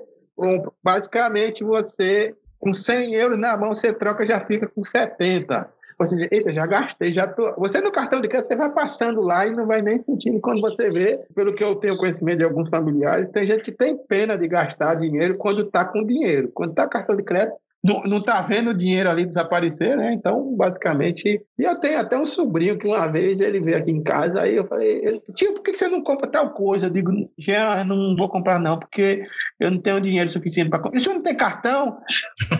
basicamente, 0.84 1.64
você 1.64 2.36
com 2.60 2.74
100 2.74 3.14
euros 3.14 3.40
na 3.40 3.56
mão, 3.56 3.74
você 3.74 3.94
troca 3.94 4.26
já 4.26 4.42
fica 4.42 4.68
com 4.68 4.84
70. 4.84 5.77
Ou 6.00 6.06
seja, 6.06 6.28
eita, 6.32 6.54
já 6.54 6.66
gastei, 6.66 7.12
já 7.12 7.28
tô. 7.28 7.54
Você 7.56 7.82
no 7.82 7.92
cartão 7.92 8.22
de 8.22 8.28
crédito, 8.28 8.50
você 8.50 8.56
vai 8.56 8.72
passando 8.72 9.22
lá 9.22 9.48
e 9.48 9.52
não 9.52 9.66
vai 9.66 9.82
nem 9.82 10.00
sentindo 10.00 10.40
quando 10.40 10.62
você 10.62 10.90
vê, 10.92 11.20
pelo 11.34 11.56
que 11.56 11.64
eu 11.64 11.76
tenho 11.76 11.98
conhecimento 11.98 12.38
de 12.40 12.44
alguns 12.44 12.70
familiares, 12.70 13.30
tem 13.30 13.48
gente 13.48 13.64
que 13.64 13.72
tem 13.72 13.98
pena 13.98 14.38
de 14.38 14.48
gastar 14.48 14.96
dinheiro 14.96 15.38
quando 15.38 15.64
está 15.64 15.84
com 15.84 16.06
dinheiro. 16.06 16.52
Quando 16.54 16.72
está 16.72 16.88
cartão 16.88 17.16
de 17.16 17.24
crédito, 17.24 17.58
não 17.84 18.18
está 18.18 18.42
vendo 18.42 18.72
o 18.72 18.74
dinheiro 18.74 19.10
ali 19.10 19.26
desaparecer, 19.26 19.96
né? 19.96 20.14
Então, 20.14 20.56
basicamente. 20.56 21.42
E 21.58 21.64
eu 21.64 21.76
tenho 21.80 22.00
até 22.00 22.18
um 22.18 22.26
sobrinho 22.26 22.78
que 22.78 22.88
uma 22.88 23.08
vez 23.08 23.40
ele 23.40 23.60
veio 23.60 23.78
aqui 23.78 23.92
em 23.92 24.04
casa, 24.04 24.42
aí 24.42 24.56
eu 24.56 24.68
falei, 24.68 25.22
tio, 25.34 25.54
por 25.54 25.64
que 25.64 25.76
você 25.76 25.88
não 25.88 26.02
compra 26.02 26.28
tal 26.28 26.50
coisa? 26.50 26.88
Eu 26.88 26.90
digo, 26.90 27.12
já 27.38 27.84
não 27.84 28.16
vou 28.16 28.30
comprar, 28.30 28.60
não, 28.60 28.78
porque 28.78 29.26
eu 29.60 29.72
não 29.72 29.80
tenho 29.80 30.02
dinheiro 30.02 30.32
suficiente 30.32 30.70
para 30.70 30.80
comprar. 30.80 30.98
O 30.98 31.02
senhor 31.02 31.16
não 31.16 31.22
tem 31.22 31.36
cartão? 31.36 31.98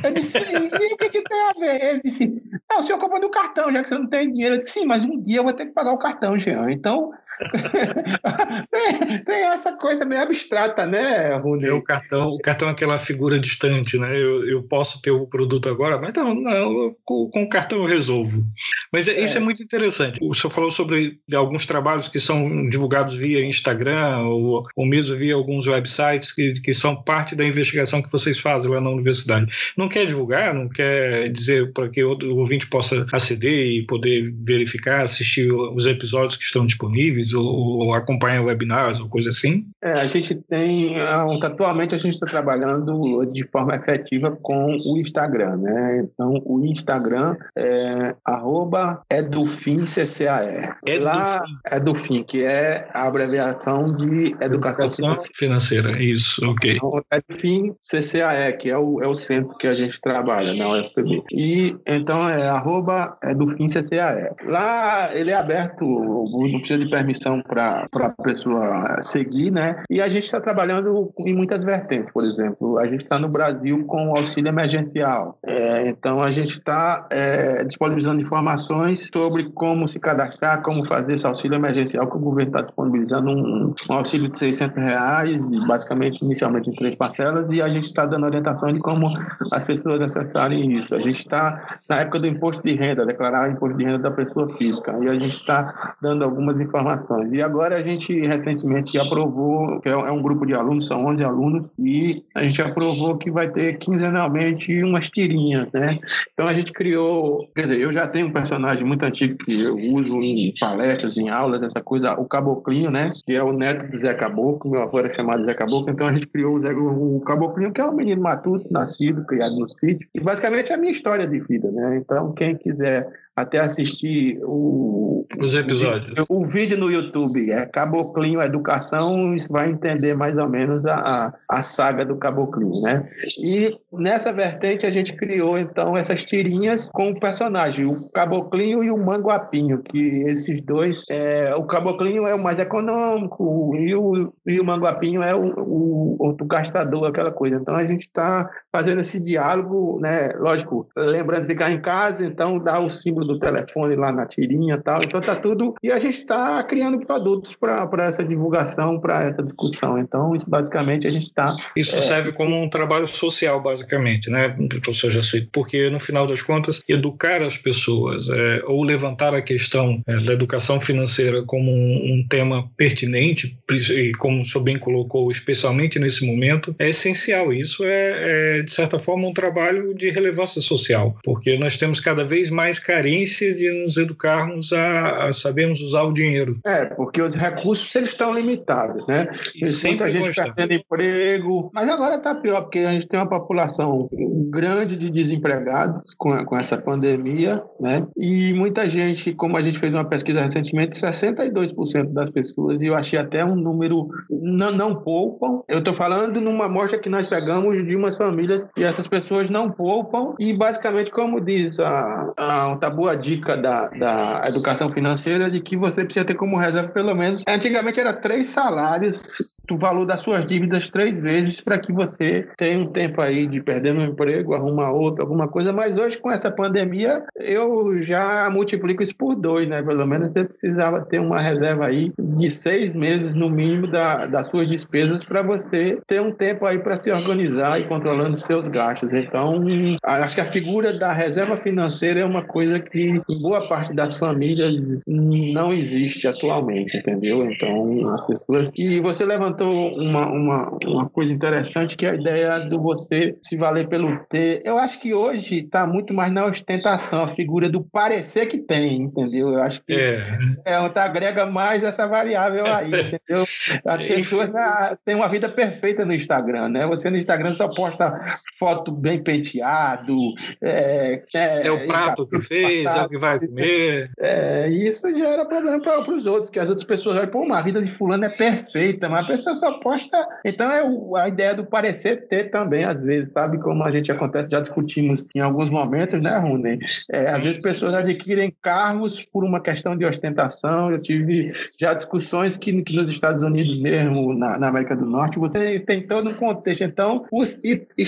Eu 0.04 0.14
disse, 0.14 0.38
e 0.38 0.94
o 0.94 0.98
que, 0.98 1.10
que 1.10 1.24
tem 1.24 1.50
a 1.50 1.60
ver? 1.60 1.84
Ele 1.84 2.02
disse, 2.04 2.42
não, 2.70 2.80
o 2.80 2.84
senhor 2.84 3.00
compra 3.00 3.20
do 3.20 3.30
cartão, 3.30 3.72
já 3.72 3.82
que 3.82 3.90
você 3.90 3.98
não 3.98 4.08
tem 4.08 4.32
dinheiro. 4.32 4.56
Eu 4.56 4.64
disse, 4.64 4.80
sim, 4.80 4.86
mas 4.86 5.06
um 5.06 5.20
dia 5.20 5.38
eu 5.38 5.44
vou 5.44 5.54
ter 5.54 5.66
que 5.66 5.74
pagar 5.74 5.94
o 5.94 6.00
cartão, 6.00 6.38
Jean. 6.38 6.70
Então, 6.72 7.12
tem, 8.72 9.24
tem, 9.24 9.44
essa 9.46 9.74
coisa 9.74 10.06
meio 10.06 10.22
abstrata, 10.22 10.86
né, 10.86 11.36
Rune? 11.38 11.70
O 11.70 11.84
cartão, 11.84 12.30
o 12.30 12.40
cartão 12.40 12.68
é 12.68 12.72
aquela 12.72 12.98
figura 12.98 13.40
distante, 13.40 13.98
né? 13.98 14.16
Eu, 14.16 14.48
eu 14.48 14.64
posso 14.64 15.02
ter 15.02 15.12
o 15.12 15.28
produto 15.28 15.70
agora, 15.70 16.00
mas 16.00 16.14
não, 16.14 16.34
não 16.34 16.96
com, 17.06 17.30
com 17.30 17.44
o 17.44 17.50
cartão 17.50 17.80
eu 17.80 17.86
resolvo. 17.86 18.44
Mas 18.92 19.08
é. 19.08 19.20
isso 19.20 19.38
é 19.38 19.40
muito 19.40 19.62
interessante. 19.62 20.20
O 20.22 20.34
senhor 20.34 20.52
falou 20.52 20.72
sobre 20.72 21.20
alguns 21.34 21.66
trabalhos 21.66 22.08
que 22.08 22.20
são 22.20 22.68
divulgados 22.70 23.16
via 23.16 23.46
Instagram 23.46 24.20
ou, 24.20 24.64
ou 24.76 24.86
mesmo 24.86 25.16
via 25.16 25.36
alguns 25.36 25.68
websites 25.68 26.32
que, 26.32 26.54
que 26.54 26.74
são 26.74 26.96
parte 26.96 27.36
da 27.36 27.46
investigação 27.46 28.02
que 28.02 28.12
vocês 28.12 28.40
fazem 28.40 28.72
lá 28.72 28.82
na 28.82 28.90
universidade. 28.90 29.52
Não 29.78 29.88
quer 29.88 30.06
divulgar, 30.06 30.54
não 30.54 30.68
quer 30.68 31.30
dizer 31.30 31.72
para 31.74 31.90
que 31.90 32.04
o 32.04 32.38
ouvinte 32.38 32.68
possa 32.68 33.06
aceder 33.12 33.68
e 33.68 33.86
poder 33.86 34.34
verificar, 34.44 35.04
assistir 35.04 35.52
os 35.52 35.86
episódios 35.86 36.38
que 36.38 36.44
estão 36.44 36.66
disponíveis? 36.66 37.27
Ou, 37.34 37.80
ou 37.80 37.94
acompanha 37.94 38.42
webinars 38.42 39.00
ou 39.00 39.10
coisa 39.10 39.30
assim? 39.30 39.66
É, 39.84 39.92
a 39.92 40.06
gente 40.06 40.36
tem, 40.44 40.96
atualmente 41.00 41.96
a 41.96 41.98
gente 41.98 42.14
está 42.14 42.26
trabalhando 42.26 43.26
de 43.26 43.48
forma 43.48 43.76
efetiva 43.76 44.38
com 44.42 44.78
o 44.86 44.98
Instagram, 44.98 45.58
né? 45.58 46.04
Então, 46.04 46.42
o 46.46 46.64
Instagram 46.66 47.36
é 47.58 48.16
arroba 48.26 49.02
edufimccae. 49.10 50.60
Edufim. 50.86 51.04
Lá, 51.04 51.44
Edufim, 51.72 52.24
que 52.24 52.44
é 52.44 52.88
a 52.94 53.08
abreviação 53.08 53.80
de 53.96 54.36
Educação, 54.42 55.14
educação 55.14 55.20
financeira. 55.34 56.02
Isso, 56.02 56.46
ok. 56.50 56.76
Então, 56.76 57.02
Edufim 57.12 57.76
CCAE, 57.82 58.58
que 58.58 58.70
é 58.70 58.78
o, 58.78 59.02
é 59.02 59.08
o 59.08 59.14
centro 59.14 59.56
que 59.58 59.68
a 59.68 59.74
gente 59.74 60.00
trabalha 60.02 60.54
na 60.54 60.70
UFPB. 60.70 61.24
E, 61.32 61.76
então, 61.88 62.28
é 62.28 62.48
arroba 62.48 63.18
edufimccae. 63.24 64.32
Lá, 64.46 65.10
ele 65.14 65.32
é 65.32 65.36
aberto, 65.36 65.86
não 65.86 66.60
precisa 66.60 66.80
de 66.80 66.90
permissão 66.90 67.17
para 67.48 67.88
a 67.94 68.24
pessoa 68.24 69.02
seguir, 69.02 69.52
né? 69.52 69.84
E 69.90 70.02
a 70.02 70.10
gente 70.10 70.24
está 70.24 70.40
trabalhando 70.40 71.12
em 71.20 71.36
muitas 71.36 71.64
vertentes, 71.64 72.12
por 72.12 72.24
exemplo, 72.24 72.78
a 72.80 72.88
gente 72.88 73.04
está 73.04 73.18
no 73.20 73.30
Brasil 73.30 73.86
com 73.86 74.10
o 74.10 74.18
auxílio 74.18 74.50
emergencial. 74.50 75.38
É, 75.46 75.90
então, 75.90 76.22
a 76.22 76.30
gente 76.30 76.58
está 76.58 77.08
é, 77.12 77.64
disponibilizando 77.64 78.22
informações 78.22 79.08
sobre 79.14 79.46
como 79.52 79.88
se 79.88 80.00
cadastrar, 80.00 80.62
como 80.62 80.86
fazer 80.88 81.14
esse 81.14 81.26
auxílio 81.26 81.56
emergencial, 81.56 82.08
que 82.08 82.16
o 82.16 82.20
governo 82.20 82.52
está 82.52 82.62
disponibilizando 82.62 83.30
um, 83.30 83.74
um, 83.90 83.94
auxílio 83.94 84.30
de 84.30 84.38
600 84.38 84.78
reais, 84.78 85.42
basicamente, 85.68 86.20
inicialmente 86.24 86.70
em 86.70 86.74
três 86.74 86.96
parcelas, 86.96 87.52
e 87.52 87.62
a 87.62 87.70
gente 87.70 87.86
está 87.86 88.06
dando 88.06 88.26
orientação 88.26 88.72
de 88.72 88.80
como 88.80 89.08
as 89.52 89.64
pessoas 89.64 90.02
acessarem 90.02 90.78
isso. 90.78 90.94
A 90.94 91.00
gente 91.00 91.20
está 91.20 91.80
na 91.90 92.02
época 92.02 92.20
do 92.20 92.28
imposto 92.28 92.64
de 92.64 92.76
renda, 92.76 93.06
declarar 93.06 93.48
o 93.48 93.52
imposto 93.52 93.78
de 93.78 93.86
renda 93.86 94.00
da 94.00 94.12
pessoa 94.12 94.56
física, 94.58 94.98
e 95.02 95.10
a 95.10 95.14
gente 95.14 95.38
está 95.38 95.94
dando 96.02 96.24
algumas 96.24 96.60
informações. 96.60 97.07
E 97.32 97.42
agora 97.42 97.78
a 97.78 97.82
gente 97.82 98.14
recentemente 98.20 98.98
aprovou, 98.98 99.80
que 99.82 99.90
é, 99.90 99.92
é 99.92 100.12
um 100.12 100.22
grupo 100.22 100.46
de 100.46 100.54
alunos, 100.54 100.88
são 100.88 101.06
11 101.06 101.24
alunos, 101.24 101.66
e 101.80 102.24
a 102.36 102.42
gente 102.42 102.62
aprovou 102.62 103.18
que 103.18 103.32
vai 103.32 103.50
ter 103.50 103.78
quinzenalmente 103.78 104.84
umas 104.84 105.10
tirinhas, 105.10 105.72
né? 105.72 106.00
Então 106.34 106.48
a 106.48 106.54
gente 106.54 106.72
criou, 106.72 107.50
quer 107.56 107.64
dizer, 107.64 107.80
eu 107.80 107.92
já 107.92 108.08
tenho 108.08 108.28
um 108.28 108.32
personagem 108.32 108.84
muito 108.84 109.04
antigo 109.04 109.38
que 109.38 109.62
eu 109.62 109.76
uso 109.94 110.22
em 110.22 110.54
palestras, 110.60 111.18
em 111.18 111.30
aulas, 111.30 111.62
essa 111.64 111.82
coisa, 111.82 112.14
o 112.14 112.26
Caboclinho, 112.26 112.92
né? 112.92 113.12
Que 113.26 113.36
é 113.36 113.44
o 113.44 113.52
neto 113.52 113.92
do 113.92 114.00
Zé 114.00 114.14
Caboclo, 114.14 114.72
meu 114.72 114.82
avô 114.82 115.00
era 115.00 115.14
chamado 115.14 115.46
Zé 115.46 115.54
Caboclo, 115.54 115.92
então 115.92 116.08
a 116.08 116.14
gente 116.14 116.28
criou 116.28 116.56
o, 116.56 116.60
Zé, 116.60 116.72
o 116.74 117.22
Caboclinho, 117.22 117.72
que 117.72 117.82
é 117.82 117.86
um 117.86 117.96
menino 117.96 118.22
matuto, 118.22 118.72
nascido, 118.72 119.26
criado 119.26 119.56
no 119.56 119.70
sítio, 119.70 120.08
e 120.14 120.20
basicamente 120.20 120.72
é 120.72 120.76
a 120.76 120.78
minha 120.78 120.92
história 120.92 121.28
de 121.28 121.40
vida, 121.40 121.72
né? 121.72 121.98
Então 121.98 122.34
quem 122.34 122.56
quiser 122.56 123.08
até 123.38 123.60
assistir 123.60 124.40
o, 124.44 125.24
os 125.40 125.54
episódios. 125.54 126.26
O, 126.28 126.40
o, 126.40 126.44
vídeo 126.44 126.76
no 126.76 126.92
YouTube 126.92 127.52
é 127.52 127.68
Caboclinho 127.68 128.42
Educação, 128.42 129.34
você 129.34 129.48
vai 129.48 129.70
entender 129.70 130.16
mais 130.16 130.36
ou 130.40 130.50
menos 130.50 130.84
a, 130.88 131.32
a, 131.48 131.62
saga 131.62 132.04
do 132.04 132.16
Caboclinho, 132.16 132.82
né? 132.82 133.08
E 133.38 133.78
nessa 133.94 134.34
vertente 134.34 134.88
a 134.88 134.90
gente 134.90 135.14
criou 135.14 135.60
então 135.60 135.96
essas 135.96 136.26
tirinhas 136.26 136.90
com 136.90 137.12
o 137.12 137.20
personagem, 137.20 137.86
o 137.86 138.10
Caboclinho 138.10 138.84
e 138.84 138.90
o 138.90 138.98
Manguapinho, 138.98 139.84
que 139.84 140.08
esses 140.28 140.60
dois, 140.66 141.04
é, 141.12 141.54
o 141.54 141.64
Caboclinho 141.64 142.26
é 142.26 142.34
o 142.34 142.44
mais 142.44 142.58
econômico 142.58 143.76
e 143.76 143.94
o, 143.94 144.34
e 144.48 144.60
o 144.60 144.66
Manguapinho 144.66 145.22
é 145.22 145.36
o, 145.36 145.54
o, 145.60 146.36
o 146.42 146.46
gastador, 146.46 147.06
aquela 147.06 147.32
coisa. 147.32 147.58
Então 147.58 147.76
a 147.76 147.84
gente 147.84 148.02
está 148.02 148.50
fazendo 148.78 149.02
esse 149.02 149.20
diálogo, 149.20 150.00
né? 150.00 150.34
Lógico, 150.38 150.88
lembrando 150.96 151.42
de 151.42 151.48
ficar 151.48 151.72
em 151.72 151.82
casa, 151.82 152.24
então 152.24 152.60
dá 152.60 152.80
o 152.80 152.88
símbolo 152.90 153.26
do 153.26 153.40
telefone 153.40 153.96
lá 153.96 154.12
na 154.12 154.28
tirinha 154.28 154.76
e 154.76 154.84
tal. 154.84 155.00
Então 155.04 155.20
tá 155.20 155.36
tudo. 155.36 155.74
E 155.82 155.92
a 155.92 155.98
gente 155.98 156.18
está 156.18 156.62
criando 156.64 157.00
produtos 157.00 157.56
para 157.56 158.06
essa 158.06 158.24
divulgação, 158.24 159.00
para 159.00 159.24
essa 159.30 159.42
discussão. 159.42 159.98
Então, 159.98 160.36
isso 160.36 160.48
basicamente 160.48 161.08
a 161.08 161.10
gente 161.10 161.26
está. 161.26 161.56
Isso 161.76 161.96
é... 161.96 162.02
serve 162.02 162.32
como 162.32 162.56
um 162.62 162.70
trabalho 162.70 163.08
social, 163.08 163.60
basicamente, 163.60 164.30
né, 164.30 164.56
professor 164.70 165.10
Jaci? 165.10 165.50
Porque, 165.52 165.90
no 165.90 166.00
final 166.00 166.28
das 166.28 166.44
contas, 166.44 166.80
educar 166.88 167.42
as 167.42 167.58
pessoas 167.58 168.30
é, 168.30 168.62
ou 168.68 168.84
levantar 168.84 169.34
a 169.34 169.42
questão 169.42 170.04
é, 170.06 170.18
da 170.18 170.34
educação 170.34 170.80
financeira 170.80 171.42
como 171.44 171.72
um, 171.72 172.14
um 172.14 172.28
tema 172.30 172.70
pertinente, 172.78 173.58
e 173.72 174.12
como 174.20 174.44
o 174.44 174.46
senhor 174.46 174.64
bem 174.64 174.78
colocou, 174.78 175.32
especialmente 175.32 175.98
nesse 175.98 176.28
momento, 176.28 176.76
é 176.78 176.90
essencial. 176.90 177.52
Isso 177.52 177.84
é, 177.84 178.60
é, 178.60 178.67
de 178.68 178.74
certa 178.74 179.00
forma, 179.00 179.28
um 179.28 179.34
trabalho 179.34 179.94
de 179.96 180.10
relevância 180.10 180.62
social, 180.62 181.16
porque 181.24 181.58
nós 181.58 181.78
temos 181.78 182.00
cada 182.00 182.26
vez 182.26 182.50
mais 182.50 182.78
carência 182.78 183.56
de 183.56 183.72
nos 183.72 183.98
educarmos 183.98 184.74
a, 184.74 185.28
a 185.28 185.32
sabermos 185.32 185.80
usar 185.82 186.04
o 186.04 186.14
dinheiro. 186.14 186.60
É, 186.66 186.86
porque 186.86 187.22
os 187.22 187.34
recursos 187.34 187.96
eles 187.96 188.10
estão 188.10 188.34
limitados, 188.34 189.08
né? 189.08 189.28
Tem 189.54 189.92
muita 189.92 190.10
gente 190.10 190.36
perdendo 190.36 190.74
emprego, 190.74 191.72
mas 191.74 191.88
agora 191.88 192.16
está 192.16 192.36
pior, 192.36 192.62
porque 192.62 192.80
a 192.80 192.90
gente 192.90 193.08
tem 193.08 193.20
uma 193.20 193.30
população 193.30 194.10
grande 194.50 194.98
de 194.98 195.10
desempregados 195.10 196.14
com, 196.18 196.38
com 196.46 196.58
essa 196.58 196.78
pandemia, 196.78 197.64
né? 197.80 198.06
E 198.18 198.54
muita 198.54 198.88
gente, 198.88 199.34
como 199.34 199.56
a 199.58 199.62
gente 199.62 199.80
fez 199.80 199.94
uma 199.94 200.06
pesquisa 200.06 200.42
recentemente, 200.42 201.00
62% 201.00 202.12
das 202.12 202.30
pessoas, 202.30 202.82
e 202.82 202.88
eu 202.88 202.96
achei 202.96 203.18
até 203.18 203.46
um 203.46 203.56
número, 203.56 204.10
não, 204.30 204.72
não 204.72 204.96
poupam. 204.96 205.62
Eu 205.70 205.80
estou 205.80 205.94
falando 205.94 206.42
numa 206.42 206.66
amostra 206.66 207.00
que 207.00 207.10
nós 207.10 207.28
pegamos 207.28 207.86
de 207.86 207.96
umas 207.96 208.18
famílias 208.18 208.47
e 208.78 208.84
essas 208.84 209.08
pessoas 209.08 209.50
não 209.50 209.70
poupam, 209.70 210.36
e 210.40 210.54
basicamente, 210.54 211.12
como 211.12 211.40
diz 211.40 211.80
a, 211.80 212.34
a, 212.38 212.72
a 212.74 212.90
boa 212.90 213.16
dica 213.16 213.58
da, 213.58 213.88
da 213.90 214.44
educação 214.48 214.92
financeira 214.92 215.50
de 215.50 215.60
que 215.60 215.76
você 215.76 216.04
precisa 216.04 216.26
ter 216.26 216.36
como 216.36 216.58
reserva 216.58 216.90
pelo 216.90 217.14
menos. 217.16 217.44
Antigamente 217.48 218.00
era 218.00 218.14
três 218.14 218.48
salários 218.48 219.58
do 219.68 219.78
valor 219.78 220.06
das 220.06 220.22
suas 220.22 220.46
dívidas 220.46 220.90
três 220.90 221.20
vezes 221.20 221.62
para 221.62 221.78
que 221.78 221.92
você 221.92 222.48
tenha 222.58 222.80
um 222.80 222.88
tempo 222.88 223.22
aí 223.22 223.46
de 223.46 223.62
perder 223.62 223.94
um 223.94 224.04
emprego, 224.04 224.54
arrumar 224.54 224.92
outro, 224.92 225.22
alguma 225.22 225.48
coisa. 225.48 225.72
Mas 225.72 225.98
hoje, 225.98 226.18
com 226.18 226.32
essa 226.32 226.50
pandemia, 226.50 227.24
eu 227.36 228.02
já 228.04 228.50
multiplico 228.50 229.04
isso 229.04 229.16
por 229.16 229.36
dois, 229.36 229.68
né? 229.68 229.82
Pelo 229.82 230.06
menos 230.06 230.32
você 230.32 230.44
precisava 230.46 231.02
ter 231.02 231.20
uma 231.20 231.42
reserva 231.42 231.86
aí 231.86 232.12
de 232.18 232.50
seis 232.50 232.96
meses 232.96 233.34
no 233.34 233.50
mínimo 233.50 233.88
da, 233.88 234.26
das 234.26 234.48
suas 234.48 234.68
despesas 234.68 235.24
para 235.24 235.42
você 235.42 236.00
ter 236.08 236.22
um 236.22 236.32
tempo 236.32 236.66
aí 236.66 236.80
para 236.80 237.00
se 237.00 237.12
organizar 237.12 237.80
e 237.80 237.86
controlando 237.86 238.37
os 238.38 238.44
seus 238.44 238.68
gastos. 238.68 239.12
Então, 239.14 239.62
acho 240.04 240.36
que 240.36 240.42
a 240.42 240.46
figura 240.46 240.98
da 240.98 241.12
reserva 241.12 241.58
financeira 241.58 242.22
é 242.22 242.26
uma 242.26 242.44
coisa 242.44 242.80
que 242.80 243.22
boa 243.42 243.68
parte 243.68 243.94
das 243.94 244.16
famílias 244.16 245.02
não 245.08 245.74
existe 245.74 246.28
atualmente, 246.28 246.98
entendeu? 246.98 247.50
Então, 247.52 248.10
as 248.14 248.26
pessoas. 248.26 248.70
E 248.76 249.00
você 249.00 249.26
levantou 249.26 249.96
uma, 249.98 250.28
uma, 250.28 250.78
uma 250.86 251.10
coisa 251.10 251.34
interessante 251.34 251.98
que 251.98 252.06
é 252.06 252.12
a 252.12 252.16
ideia 252.16 252.60
do 252.60 252.80
você 252.80 253.36
se 253.42 253.58
valer 253.58 253.88
pelo 253.88 254.18
ter. 254.30 254.62
Eu 254.64 254.78
acho 254.78 255.00
que 255.00 255.14
hoje 255.14 255.64
está 255.64 255.86
muito 255.86 256.14
mais 256.14 256.32
na 256.32 256.46
ostentação, 256.46 257.24
a 257.24 257.36
figura 257.36 257.70
do 257.70 257.82
parecer 257.84 258.46
que 258.48 258.58
tem, 258.58 259.04
entendeu? 259.04 259.50
Eu 259.50 259.64
acho 259.64 259.84
que 259.84 259.94
é, 259.94 260.38
é 260.66 260.90
tá, 260.90 261.06
agrega 261.06 261.46
mais 261.46 261.84
essa 261.84 262.08
variável 262.08 262.66
aí, 262.66 262.88
entendeu? 263.14 263.46
As 263.86 264.04
pessoas 264.04 264.54
ah, 264.56 264.98
têm 265.06 265.16
uma 265.16 265.28
vida 265.28 265.50
perfeita 265.50 266.06
no 266.06 266.14
Instagram, 266.14 266.70
né? 266.70 266.86
Você 266.88 267.10
no 267.10 267.18
Instagram 267.18 267.54
só 267.54 267.68
posta 267.68 268.27
foto 268.58 268.92
bem 268.92 269.22
penteado. 269.22 270.16
É, 270.62 271.24
é, 271.34 271.68
é 271.68 271.72
o 271.72 271.88
prato 271.88 272.28
que 272.28 272.42
fez 272.42 272.86
é 272.86 273.02
o 273.02 273.10
que 273.10 273.18
vai 273.18 273.40
comer. 273.40 274.12
É, 274.20 274.70
isso 274.70 275.16
gera 275.18 275.46
problema 275.46 275.82
para 275.82 276.12
os 276.12 276.26
outros, 276.26 276.50
que 276.50 276.60
as 276.60 276.70
outras 276.70 276.88
pessoas 276.88 277.18
olham, 277.18 277.30
pô, 277.30 277.54
a 277.54 277.62
vida 277.62 277.82
de 277.82 277.92
fulano 277.98 278.26
é 278.26 278.30
perfeita, 278.30 279.10
mas 279.10 279.26
a 279.26 279.28
pessoa 279.28 279.56
só 279.56 279.80
posta. 279.80 280.18
Então 280.46 280.72
é 280.72 280.84
o, 280.84 281.16
a 281.16 281.28
ideia 281.28 281.54
do 281.54 281.66
parecer 281.66 282.28
ter 282.28 282.52
também, 282.52 282.84
às 282.84 283.02
vezes, 283.02 283.32
sabe? 283.32 283.58
Como 283.60 283.84
a 283.84 283.92
gente 283.92 284.12
acontece, 284.12 284.48
já 284.52 284.60
discutimos 284.60 285.28
em 285.36 285.40
alguns 285.40 285.70
momentos, 285.70 286.22
né, 286.22 286.38
Rune? 286.38 286.80
É, 287.12 287.30
às 287.30 287.44
vezes 287.44 287.60
pessoas 287.60 287.94
adquirem 287.94 288.54
carros 288.62 289.26
por 289.26 289.44
uma 289.44 289.60
questão 289.60 289.96
de 289.96 290.06
ostentação. 290.06 290.92
Eu 290.92 291.02
tive 291.02 291.54
já 291.80 291.94
discussões 291.94 292.58
que, 292.58 292.82
que 292.84 292.96
nos 292.96 293.12
Estados 293.12 293.44
Unidos 293.44 293.80
mesmo, 293.80 294.34
na, 294.34 294.58
na 294.58 294.68
América 294.68 294.96
do 294.96 295.06
Norte, 295.06 295.40
você 295.40 295.80
tem 295.80 296.02
todo 296.02 296.30
um 296.30 296.34
contexto. 296.34 296.84
Então, 296.84 297.26
os 297.32 297.58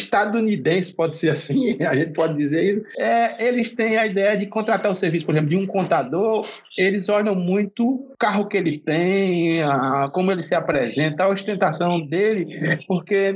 estadunidenses, 0.10 0.92
pode 0.92 1.18
ser 1.18 1.30
assim, 1.30 1.78
a 1.86 1.96
gente 1.96 2.14
pode 2.14 2.36
dizer 2.36 2.64
isso, 2.64 2.82
é, 2.98 3.48
eles 3.48 3.72
têm 3.72 3.98
a 3.98 4.08
ideia 4.08 4.36
de 4.36 4.48
contratar 4.48 4.92
o 4.92 4.96
serviço, 4.96 5.26
por 5.26 5.36
exemplo, 5.36 5.52
de 5.52 5.58
um 5.58 5.68
contador, 5.68 6.48
eles 6.78 7.08
olham 7.10 7.36
muito 7.36 7.86
o 7.86 8.16
carro 8.18 8.48
que 8.48 8.58
ele 8.58 8.80
tem, 8.80 9.62
a, 9.62 10.10
como 10.12 10.32
ele 10.32 10.42
se 10.42 10.56
apresenta, 10.56 11.24
a 11.24 11.28
ostentação 11.28 12.02
dele, 12.02 12.80
porque 12.88 13.32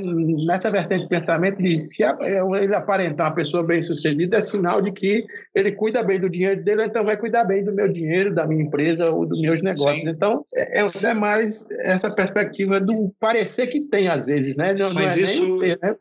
nessa 0.46 0.70
vertente 0.70 1.04
de 1.04 1.08
pensamento, 1.08 1.56
se 1.78 2.02
ele 2.02 2.74
aparentar 2.74 3.28
uma 3.28 3.34
pessoa 3.34 3.62
bem-sucedida, 3.62 4.38
é 4.38 4.40
sinal 4.40 4.82
de 4.82 4.90
que 4.92 5.24
ele 5.54 5.72
cuida 5.72 6.02
bem 6.02 6.18
do 6.18 6.28
dinheiro 6.28 6.62
dele, 6.62 6.84
então 6.84 7.04
vai 7.04 7.16
cuidar 7.16 7.44
bem 7.44 7.64
do 7.64 7.72
meu 7.72 7.88
dinheiro, 7.88 8.34
da 8.34 8.46
minha 8.46 8.64
empresa 8.64 9.10
ou 9.10 9.24
dos 9.26 9.40
meus 9.40 9.62
negócios. 9.62 10.02
Sim. 10.02 10.10
Então, 10.10 10.44
é, 10.54 10.80
é, 10.80 11.14
mais 11.14 11.64
essa 11.80 12.10
perspectiva 12.10 12.80
do 12.80 13.14
parecer 13.20 13.68
que 13.68 13.88
tem, 13.88 14.08
às 14.08 14.26
vezes, 14.26 14.56
né? 14.56 14.74
Não, 14.74 14.92
Mas 14.92 15.16
não 15.16 15.22
é 15.22 15.30
isso... 15.30 15.58
Ter, 15.58 15.78
né? 15.80 15.94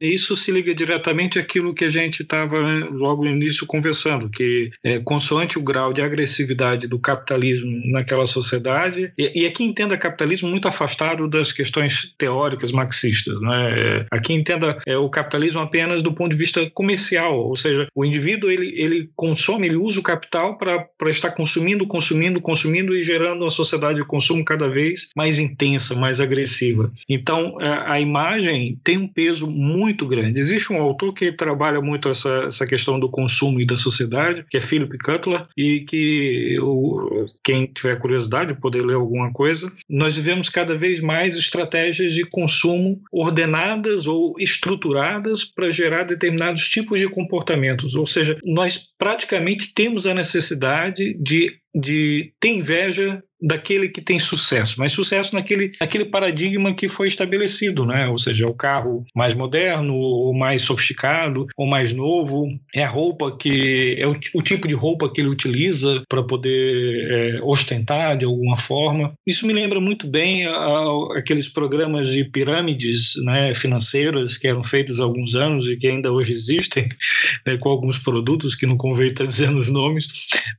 Isso 0.00 0.36
se 0.36 0.50
liga 0.50 0.74
diretamente 0.74 1.38
àquilo 1.38 1.74
que 1.74 1.84
a 1.84 1.90
gente 1.90 2.22
estava 2.22 2.62
né, 2.62 2.88
logo 2.90 3.24
no 3.24 3.30
início 3.30 3.66
conversando, 3.66 4.28
que 4.28 4.70
é, 4.82 4.98
consoante 5.00 5.58
o 5.58 5.62
grau 5.62 5.92
de 5.92 6.00
agressividade 6.00 6.86
do 6.86 6.98
capitalismo 6.98 7.70
naquela 7.92 8.26
sociedade, 8.26 9.12
e, 9.18 9.42
e 9.42 9.46
aqui 9.46 9.64
entenda 9.64 9.96
capitalismo 9.98 10.48
muito 10.48 10.68
afastado 10.68 11.28
das 11.28 11.52
questões 11.52 12.14
teóricas 12.16 12.72
marxistas, 12.72 13.40
né? 13.40 13.80
É, 13.80 14.06
aqui 14.10 14.32
entenda 14.32 14.78
é, 14.86 14.96
o 14.96 15.08
capitalismo 15.08 15.60
apenas 15.60 16.02
do 16.02 16.12
ponto 16.12 16.30
de 16.30 16.36
vista 16.36 16.68
comercial, 16.70 17.38
ou 17.38 17.56
seja, 17.56 17.86
o 17.94 18.04
indivíduo 18.04 18.50
ele, 18.50 18.72
ele 18.80 19.10
consome, 19.14 19.66
ele 19.66 19.76
usa 19.76 20.00
o 20.00 20.02
capital 20.02 20.56
para 20.56 21.10
estar 21.10 21.32
consumindo, 21.32 21.86
consumindo, 21.86 22.40
consumindo 22.40 22.96
e 22.96 23.04
gerando 23.04 23.42
uma 23.42 23.50
sociedade 23.50 23.98
de 23.98 24.06
consumo 24.06 24.44
cada 24.44 24.68
vez 24.68 25.08
mais 25.16 25.38
intensa, 25.38 25.94
mais 25.94 26.20
agressiva. 26.20 26.92
Então, 27.08 27.58
a, 27.60 27.94
a 27.94 28.00
imagem 28.00 28.78
tem 28.82 28.96
um 28.96 29.08
peso 29.08 29.46
muito 29.50 29.89
muito 29.90 30.06
grande. 30.06 30.38
Existe 30.38 30.72
um 30.72 30.80
autor 30.80 31.12
que 31.12 31.32
trabalha 31.32 31.80
muito 31.80 32.08
essa, 32.08 32.44
essa 32.48 32.66
questão 32.66 32.98
do 32.98 33.10
consumo 33.10 33.60
e 33.60 33.66
da 33.66 33.76
sociedade, 33.76 34.44
que 34.48 34.56
é 34.56 34.60
Philip 34.60 34.96
Cutler, 34.98 35.46
e 35.56 35.80
que 35.80 36.58
o, 36.60 37.26
quem 37.42 37.66
tiver 37.66 37.98
curiosidade 37.98 38.54
poder 38.54 38.82
ler 38.82 38.94
alguma 38.94 39.32
coisa, 39.32 39.70
nós 39.88 40.16
vivemos 40.16 40.48
cada 40.48 40.76
vez 40.76 41.00
mais 41.00 41.36
estratégias 41.36 42.14
de 42.14 42.24
consumo 42.24 43.00
ordenadas 43.12 44.06
ou 44.06 44.34
estruturadas 44.38 45.44
para 45.44 45.70
gerar 45.70 46.04
determinados 46.04 46.68
tipos 46.68 46.98
de 46.98 47.08
comportamentos. 47.08 47.94
Ou 47.94 48.06
seja, 48.06 48.38
nós 48.44 48.88
praticamente 48.98 49.74
temos 49.74 50.06
a 50.06 50.14
necessidade 50.14 51.14
de 51.20 51.60
de 51.74 52.32
ter 52.40 52.48
inveja 52.48 53.22
daquele 53.40 53.88
que 53.88 54.00
tem 54.00 54.18
sucesso, 54.18 54.76
mas 54.78 54.92
sucesso 54.92 55.34
naquele, 55.34 55.72
naquele 55.80 56.04
paradigma 56.04 56.74
que 56.74 56.88
foi 56.88 57.08
estabelecido, 57.08 57.86
né? 57.86 58.08
Ou 58.08 58.18
seja, 58.18 58.46
o 58.46 58.54
carro 58.54 59.04
mais 59.14 59.34
moderno, 59.34 59.94
ou 59.94 60.34
mais 60.34 60.62
sofisticado, 60.62 61.46
ou 61.56 61.66
mais 61.66 61.92
novo, 61.92 62.46
é 62.74 62.84
a 62.84 62.88
roupa 62.88 63.36
que 63.36 63.96
é 63.98 64.06
o, 64.06 64.16
o 64.34 64.42
tipo 64.42 64.68
de 64.68 64.74
roupa 64.74 65.10
que 65.10 65.20
ele 65.20 65.30
utiliza 65.30 66.02
para 66.08 66.22
poder 66.22 67.10
é, 67.10 67.42
ostentar 67.42 68.16
de 68.16 68.24
alguma 68.24 68.56
forma. 68.56 69.14
Isso 69.26 69.46
me 69.46 69.52
lembra 69.52 69.80
muito 69.80 70.06
bem 70.06 70.46
a, 70.46 70.54
a, 70.54 71.18
aqueles 71.18 71.48
programas 71.48 72.08
de 72.08 72.24
pirâmides 72.24 73.12
né, 73.24 73.54
financeiras 73.54 74.36
que 74.36 74.46
eram 74.46 74.62
feitos 74.62 75.00
há 75.00 75.04
alguns 75.04 75.34
anos 75.34 75.68
e 75.68 75.76
que 75.76 75.86
ainda 75.86 76.12
hoje 76.12 76.34
existem, 76.34 76.88
né, 77.46 77.56
com 77.56 77.68
alguns 77.68 77.98
produtos 77.98 78.54
que 78.54 78.66
não 78.66 78.76
convém 78.76 79.08
estar 79.08 79.26
dizendo 79.26 79.58
os 79.58 79.70
nomes, 79.70 80.08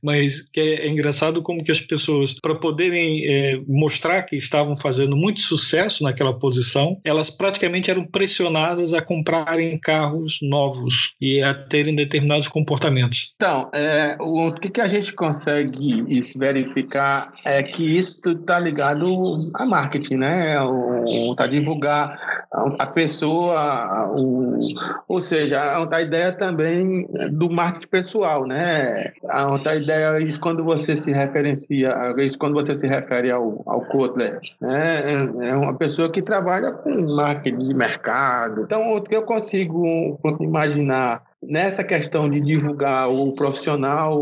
mas 0.02 0.48
é, 0.56 0.86
é 0.86 0.88
engraçado 0.88 1.42
como 1.42 1.62
que 1.62 1.72
as 1.72 1.80
pessoas, 1.80 2.34
para 2.40 2.54
poderem 2.72 3.22
é, 3.26 3.60
mostrar 3.68 4.22
que 4.22 4.36
estavam 4.36 4.76
fazendo 4.76 5.14
muito 5.14 5.40
sucesso 5.40 6.02
naquela 6.02 6.32
posição, 6.32 6.98
elas 7.04 7.28
praticamente 7.28 7.90
eram 7.90 8.04
pressionadas 8.04 8.94
a 8.94 9.02
comprarem 9.02 9.78
carros 9.78 10.38
novos 10.42 11.14
e 11.20 11.42
a 11.42 11.52
terem 11.52 11.94
determinados 11.94 12.48
comportamentos. 12.48 13.34
Então, 13.36 13.70
é, 13.74 14.16
o 14.18 14.52
que, 14.52 14.70
que 14.70 14.80
a 14.80 14.88
gente 14.88 15.12
consegue 15.12 16.04
verificar 16.36 17.34
é 17.44 17.62
que 17.62 17.84
isso 17.84 18.18
está 18.26 18.58
ligado 18.58 19.50
a 19.54 19.66
marketing, 19.66 20.16
né? 20.16 20.60
O, 20.62 21.34
tá 21.36 21.46
divulgar 21.46 22.41
a 22.78 22.86
pessoa, 22.86 24.10
o, 24.14 24.74
ou 25.08 25.20
seja, 25.20 25.78
a 25.90 26.02
ideia 26.02 26.32
também 26.32 27.08
do 27.32 27.50
marketing 27.50 27.88
pessoal, 27.88 28.46
né? 28.46 29.12
A 29.28 29.74
ideia 29.74 30.18
é 30.18 30.22
isso 30.22 30.38
quando 30.38 30.62
você 30.62 30.94
se 30.94 31.10
referencia, 31.10 31.94
isso 32.18 32.38
quando 32.38 32.54
você 32.54 32.74
se 32.74 32.86
refere 32.86 33.30
ao, 33.30 33.62
ao 33.66 33.80
Kotler, 33.86 34.38
né? 34.60 35.02
É 35.48 35.56
uma 35.56 35.74
pessoa 35.74 36.10
que 36.10 36.20
trabalha 36.20 36.72
com 36.72 37.16
marketing 37.16 37.68
de 37.68 37.74
mercado. 37.74 38.62
Então, 38.62 38.94
o 38.94 39.00
que 39.00 39.16
eu 39.16 39.22
consigo 39.22 40.20
imaginar 40.40 41.22
nessa 41.42 41.82
questão 41.82 42.28
de 42.28 42.40
divulgar 42.40 43.10
o 43.10 43.32
profissional 43.32 44.16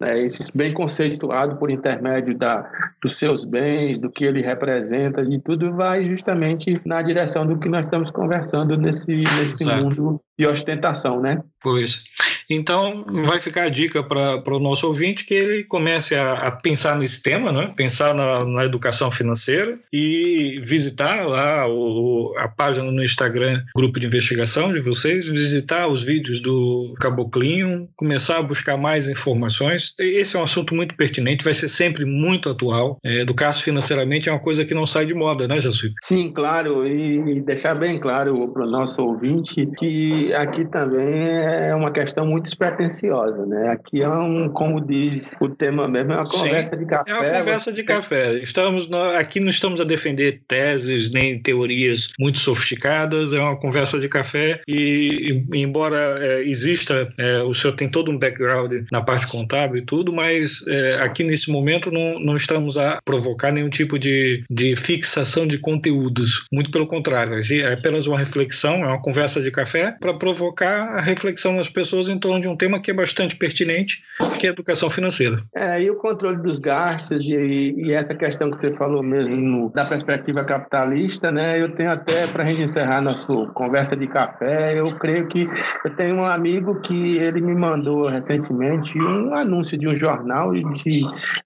né, 0.00 0.22
esse 0.22 0.56
bem 0.56 0.72
conceituado 0.72 1.56
por 1.56 1.70
intermédio 1.70 2.36
da, 2.36 2.70
dos 3.02 3.16
seus 3.16 3.44
bens, 3.44 3.98
do 3.98 4.10
que 4.10 4.24
ele 4.24 4.40
representa, 4.40 5.24
de 5.24 5.40
tudo 5.40 5.72
vai 5.74 6.04
justamente 6.04 6.80
na 6.84 7.02
direção 7.02 7.46
do 7.46 7.58
que 7.58 7.68
nós 7.68 7.86
estamos 7.86 8.10
conversando 8.10 8.76
nesse, 8.76 9.12
nesse 9.12 9.64
mundo 9.64 10.20
de 10.38 10.46
ostentação, 10.46 11.20
né? 11.20 11.42
Pois. 11.60 12.04
Então, 12.48 13.04
vai 13.26 13.40
ficar 13.40 13.64
a 13.64 13.68
dica 13.68 14.02
para 14.02 14.56
o 14.56 14.60
nosso 14.60 14.86
ouvinte 14.86 15.24
que 15.24 15.34
ele 15.34 15.64
comece 15.64 16.14
a, 16.14 16.32
a 16.32 16.50
pensar 16.50 16.96
nesse 16.96 17.22
tema, 17.22 17.52
né? 17.52 17.72
pensar 17.76 18.14
na, 18.14 18.44
na, 18.44 18.64
educação 18.64 19.10
financeira 19.10 19.78
e 19.92 20.60
visitar 20.62 21.26
lá 21.26 21.68
o, 21.68 22.34
a 22.38 22.48
página 22.48 22.90
no 22.90 23.04
Instagram, 23.04 23.62
grupo 23.76 24.00
de 24.00 24.06
investigação 24.06 24.72
de 24.72 24.80
vocês, 24.80 25.28
visitar 25.28 25.88
os 25.88 26.02
vídeos 26.02 26.40
do 26.40 26.94
Caboclinho, 27.00 27.88
começar 27.96 28.38
a 28.38 28.42
buscar 28.42 28.76
mais 28.78 29.08
informações. 29.08 29.94
Esse 29.98 30.36
é 30.36 30.40
um 30.40 30.44
assunto 30.44 30.74
muito 30.74 30.94
pertinente, 30.96 31.44
vai 31.44 31.54
ser 31.54 31.68
sempre 31.68 32.04
muito 32.04 32.48
atual. 32.48 32.98
É, 33.04 33.20
educar 33.20 33.52
financeiramente 33.52 34.28
é 34.28 34.32
uma 34.32 34.40
coisa 34.40 34.64
que 34.64 34.74
não 34.74 34.86
sai 34.86 35.04
de 35.04 35.14
moda, 35.14 35.46
né, 35.46 35.60
Jaci? 35.60 35.92
Sim, 36.02 36.30
claro, 36.32 36.86
e 36.86 37.40
deixar 37.42 37.74
bem 37.74 37.98
claro 37.98 38.48
para 38.52 38.64
o 38.64 38.70
nosso 38.70 39.02
ouvinte 39.02 39.66
que 39.78 40.27
aqui 40.34 40.64
também 40.66 41.28
é 41.28 41.74
uma 41.74 41.90
questão 41.90 42.26
muito 42.26 42.44
despretensiosa, 42.44 43.46
né? 43.46 43.70
Aqui 43.70 44.02
é 44.02 44.08
um, 44.08 44.48
como 44.48 44.80
diz 44.80 45.34
o 45.40 45.48
tema 45.48 45.88
mesmo, 45.88 46.12
é 46.12 46.16
uma 46.16 46.26
conversa 46.26 46.70
Sim, 46.70 46.78
de 46.78 46.86
café. 46.86 47.10
É 47.10 47.14
uma 47.14 47.38
conversa 47.38 47.72
de 47.72 47.82
café. 47.82 48.34
Estamos 48.38 48.88
no, 48.88 49.02
aqui 49.16 49.40
não 49.40 49.48
estamos 49.48 49.80
a 49.80 49.84
defender 49.84 50.42
teses 50.48 51.10
nem 51.10 51.40
teorias 51.40 52.10
muito 52.18 52.38
sofisticadas, 52.38 53.32
é 53.32 53.40
uma 53.40 53.56
conversa 53.56 53.98
de 53.98 54.08
café 54.08 54.60
e, 54.66 55.44
e 55.52 55.58
embora 55.58 56.18
é, 56.20 56.42
exista, 56.42 57.12
é, 57.18 57.42
o 57.42 57.54
senhor 57.54 57.74
tem 57.74 57.88
todo 57.88 58.10
um 58.10 58.18
background 58.18 58.72
na 58.90 59.02
parte 59.02 59.26
contábil 59.26 59.78
e 59.78 59.84
tudo, 59.84 60.12
mas 60.12 60.64
é, 60.66 60.98
aqui 61.00 61.24
nesse 61.24 61.50
momento 61.50 61.90
não, 61.90 62.18
não 62.20 62.36
estamos 62.36 62.76
a 62.76 63.00
provocar 63.04 63.52
nenhum 63.52 63.70
tipo 63.70 63.98
de, 63.98 64.44
de 64.50 64.76
fixação 64.76 65.46
de 65.46 65.58
conteúdos. 65.58 66.46
Muito 66.52 66.70
pelo 66.70 66.86
contrário, 66.86 67.34
é 67.34 67.72
apenas 67.72 68.06
uma 68.06 68.18
reflexão, 68.18 68.84
é 68.84 68.86
uma 68.86 69.00
conversa 69.00 69.40
de 69.40 69.50
café 69.50 69.96
para 70.00 70.14
provocar 70.18 70.96
a 70.96 71.00
reflexão 71.00 71.56
das 71.56 71.68
pessoas 71.68 72.08
em 72.08 72.18
torno 72.18 72.40
de 72.40 72.48
um 72.48 72.56
tema 72.56 72.80
que 72.80 72.90
é 72.90 72.94
bastante 72.94 73.36
pertinente, 73.36 74.02
que 74.38 74.46
é 74.46 74.50
a 74.50 74.52
educação 74.52 74.90
financeira. 74.90 75.42
É, 75.54 75.80
e 75.82 75.90
o 75.90 75.96
controle 75.96 76.42
dos 76.42 76.58
gastos 76.58 77.24
e, 77.26 77.74
e 77.76 77.92
essa 77.92 78.14
questão 78.14 78.50
que 78.50 78.60
você 78.60 78.72
falou 78.74 79.02
mesmo 79.02 79.70
da 79.70 79.84
perspectiva 79.84 80.44
capitalista, 80.44 81.30
né? 81.30 81.60
Eu 81.60 81.74
tenho 81.74 81.90
até, 81.90 82.26
para 82.26 82.44
a 82.44 82.46
gente 82.46 82.62
encerrar 82.62 83.00
nossa 83.00 83.26
conversa 83.52 83.96
de 83.96 84.06
café, 84.06 84.78
eu 84.78 84.96
creio 84.98 85.26
que 85.28 85.48
eu 85.84 85.94
tenho 85.96 86.16
um 86.16 86.26
amigo 86.26 86.80
que 86.80 87.18
ele 87.18 87.40
me 87.42 87.54
mandou 87.54 88.08
recentemente 88.08 88.98
um 88.98 89.34
anúncio 89.34 89.78
de 89.78 89.86
um 89.86 89.94
jornal 89.94 90.52
de 90.52 90.62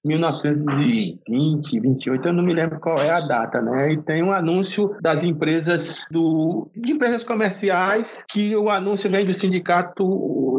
1920, 0.04 1.80
28, 1.80 2.26
eu 2.28 2.32
não 2.32 2.42
me 2.42 2.54
lembro 2.54 2.80
qual 2.80 2.98
é 2.98 3.10
a 3.10 3.20
data, 3.20 3.60
né? 3.60 3.92
E 3.92 3.96
tem 3.98 4.24
um 4.24 4.32
anúncio 4.32 4.94
das 5.00 5.24
empresas 5.24 6.06
do 6.10 6.70
de 6.74 6.92
empresas 6.92 7.24
comerciais 7.24 8.22
que 8.28 8.54
o 8.62 8.70
anúncio 8.70 9.10
vem 9.10 9.24
do 9.24 9.34
sindicato 9.34 10.04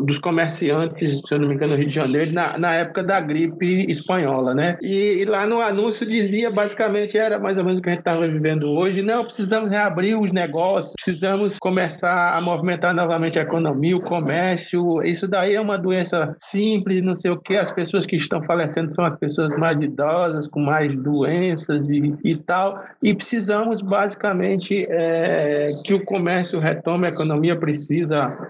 dos 0.06 0.20
comerciantes, 0.20 1.22
se 1.26 1.34
eu 1.34 1.40
não 1.40 1.48
me 1.48 1.56
engano, 1.56 1.72
no 1.72 1.78
Rio 1.78 1.88
de 1.88 1.96
Janeiro, 1.96 2.34
na, 2.34 2.58
na 2.58 2.74
época 2.74 3.04
da 3.04 3.20
gripe 3.20 3.86
espanhola, 3.90 4.54
né? 4.54 4.78
E, 4.82 5.22
e, 5.22 5.26
lá 5.26 5.46
no 5.46 5.62
anúncio 5.62 6.06
dizia, 6.06 6.52
basicamente, 6.52 7.18
era 7.18 7.40
mais 7.40 7.58
ou 7.58 7.64
menos 7.64 7.80
o 7.80 7.82
que 7.82 7.90
a 7.90 7.94
gente 7.94 8.02
estava 8.02 8.28
vivendo 8.28 8.70
hoje, 8.70 9.02
não, 9.02 9.24
precisamos 9.24 9.70
reabrir 9.70 10.20
os 10.20 10.32
negócios, 10.32 10.94
precisamos 10.94 11.58
começar 11.58 12.36
a 12.36 12.42
movimentar 12.42 12.94
novamente 12.94 13.40
a 13.40 13.44
economia, 13.44 13.96
o 13.96 14.02
comércio, 14.02 15.02
isso 15.04 15.28
daí 15.28 15.56
é 15.56 15.62
uma 15.62 15.78
doença 15.78 16.36
simples, 16.40 17.02
não 17.02 17.16
sei 17.16 17.32
o 17.32 17.38
que, 17.38 17.56
as 17.56 17.72
pessoas 17.72 18.06
que 18.06 18.16
estão 18.16 18.44
falecendo 18.44 18.94
são 18.94 19.06
as 19.06 19.18
pessoas 19.18 19.58
mais 19.58 19.82
idosas, 19.82 20.48
com 20.48 20.60
mais 20.60 20.94
doenças 21.02 21.90
e, 21.90 22.14
e 22.24 22.36
tal, 22.36 22.84
e 23.02 23.14
precisamos 23.14 23.82
basicamente 23.82 24.86
é, 24.90 25.72
que 25.86 25.94
o 25.94 26.04
comércio 26.04 26.60
retome, 26.60 27.08
a 27.08 27.10
economia 27.10 27.56
precisa 27.56 27.93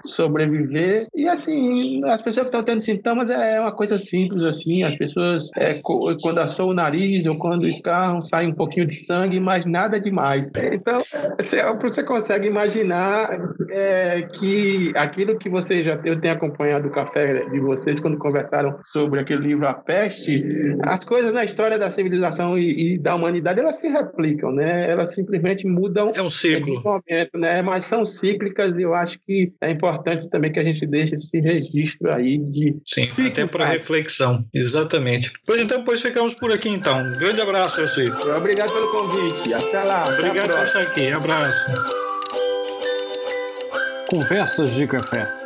sobreviver, 0.06 1.08
e 1.14 1.28
assim, 1.28 1.54
assim, 1.54 2.04
as 2.06 2.22
pessoas 2.22 2.50
que 2.50 2.56
estão 2.56 2.64
tendo 2.64 2.82
sintomas 2.82 3.30
é 3.30 3.60
uma 3.60 3.76
coisa 3.76 4.00
simples, 4.00 4.44
assim, 4.44 4.84
as 4.84 4.96
pessoas, 4.96 5.50
é, 5.56 5.80
quando 5.84 6.40
assou 6.40 6.72
o 6.72 6.74
nariz 6.74 7.26
ou 7.26 7.38
quando 7.38 7.68
escarram, 7.68 8.22
sai 8.24 8.48
um 8.48 8.54
pouquinho 8.54 8.88
de 8.88 9.06
sangue, 9.06 9.40
mas 9.40 9.66
nada 9.66 10.00
demais. 10.00 10.52
Então, 10.74 11.02
você 11.82 12.04
consegue 12.04 12.48
imaginar 12.48 13.30
é, 13.70 14.22
que 14.22 14.92
aquilo 14.96 15.38
que 15.38 15.50
você 15.50 15.84
já, 15.84 16.00
eu 16.04 16.20
tenho 16.20 16.34
acompanhado 16.34 16.88
o 16.88 16.92
café 16.92 17.46
de 17.50 17.60
vocês 17.60 18.00
quando 18.00 18.18
conversaram 18.18 18.78
sobre 18.84 19.20
aquele 19.20 19.48
livro 19.48 19.68
A 19.68 19.74
Peste, 19.74 20.44
as 20.82 21.04
coisas 21.04 21.34
na 21.34 21.44
história 21.44 21.78
da 21.78 21.90
civilização 21.90 22.58
e, 22.58 22.96
e 22.96 22.98
da 22.98 23.16
humanidade, 23.16 23.60
elas 23.60 23.80
se 23.80 23.88
replicam, 23.88 24.52
né? 24.52 24.90
Elas 24.90 25.14
simplesmente 25.14 25.68
mudam 25.68 26.12
é 26.14 26.22
um 26.22 26.30
ciclo. 26.30 26.82
momento, 26.84 27.38
né? 27.38 27.62
Mas 27.62 27.86
são 27.86 28.06
cíclicas 28.06 28.76
e 28.78 28.82
eu 28.82 28.94
acho 28.94 29.20
que 29.26 29.54
é 29.62 29.72
importante 29.72 30.30
também 30.30 30.52
que 30.52 30.60
a 30.60 30.64
gente 30.64 30.86
deixe 30.86 31.16
esse 31.16 31.40
registro 31.40 32.12
aí 32.12 32.38
de. 32.38 32.76
Sim, 32.86 33.08
até 33.28 33.46
para 33.46 33.66
reflexão. 33.66 34.46
Exatamente. 34.54 35.32
Pois 35.46 35.62
então, 35.62 35.84
pois 35.84 36.02
ficamos 36.02 36.34
por 36.34 36.52
aqui 36.52 36.70
então. 36.70 37.00
Um 37.00 37.18
grande 37.18 37.42
abraço, 37.42 37.82
Elcito. 37.82 38.30
Obrigado 38.30 38.72
pelo 38.72 38.92
convite. 38.92 39.54
Até 39.54 39.84
lá. 39.84 40.04
Obrigado 40.08 40.52
por 40.52 40.66
estar 40.66 40.82
aqui. 40.82 41.12
Abraço. 41.12 42.04
Conversas 44.10 44.72
de 44.72 44.86
Café 44.86 45.43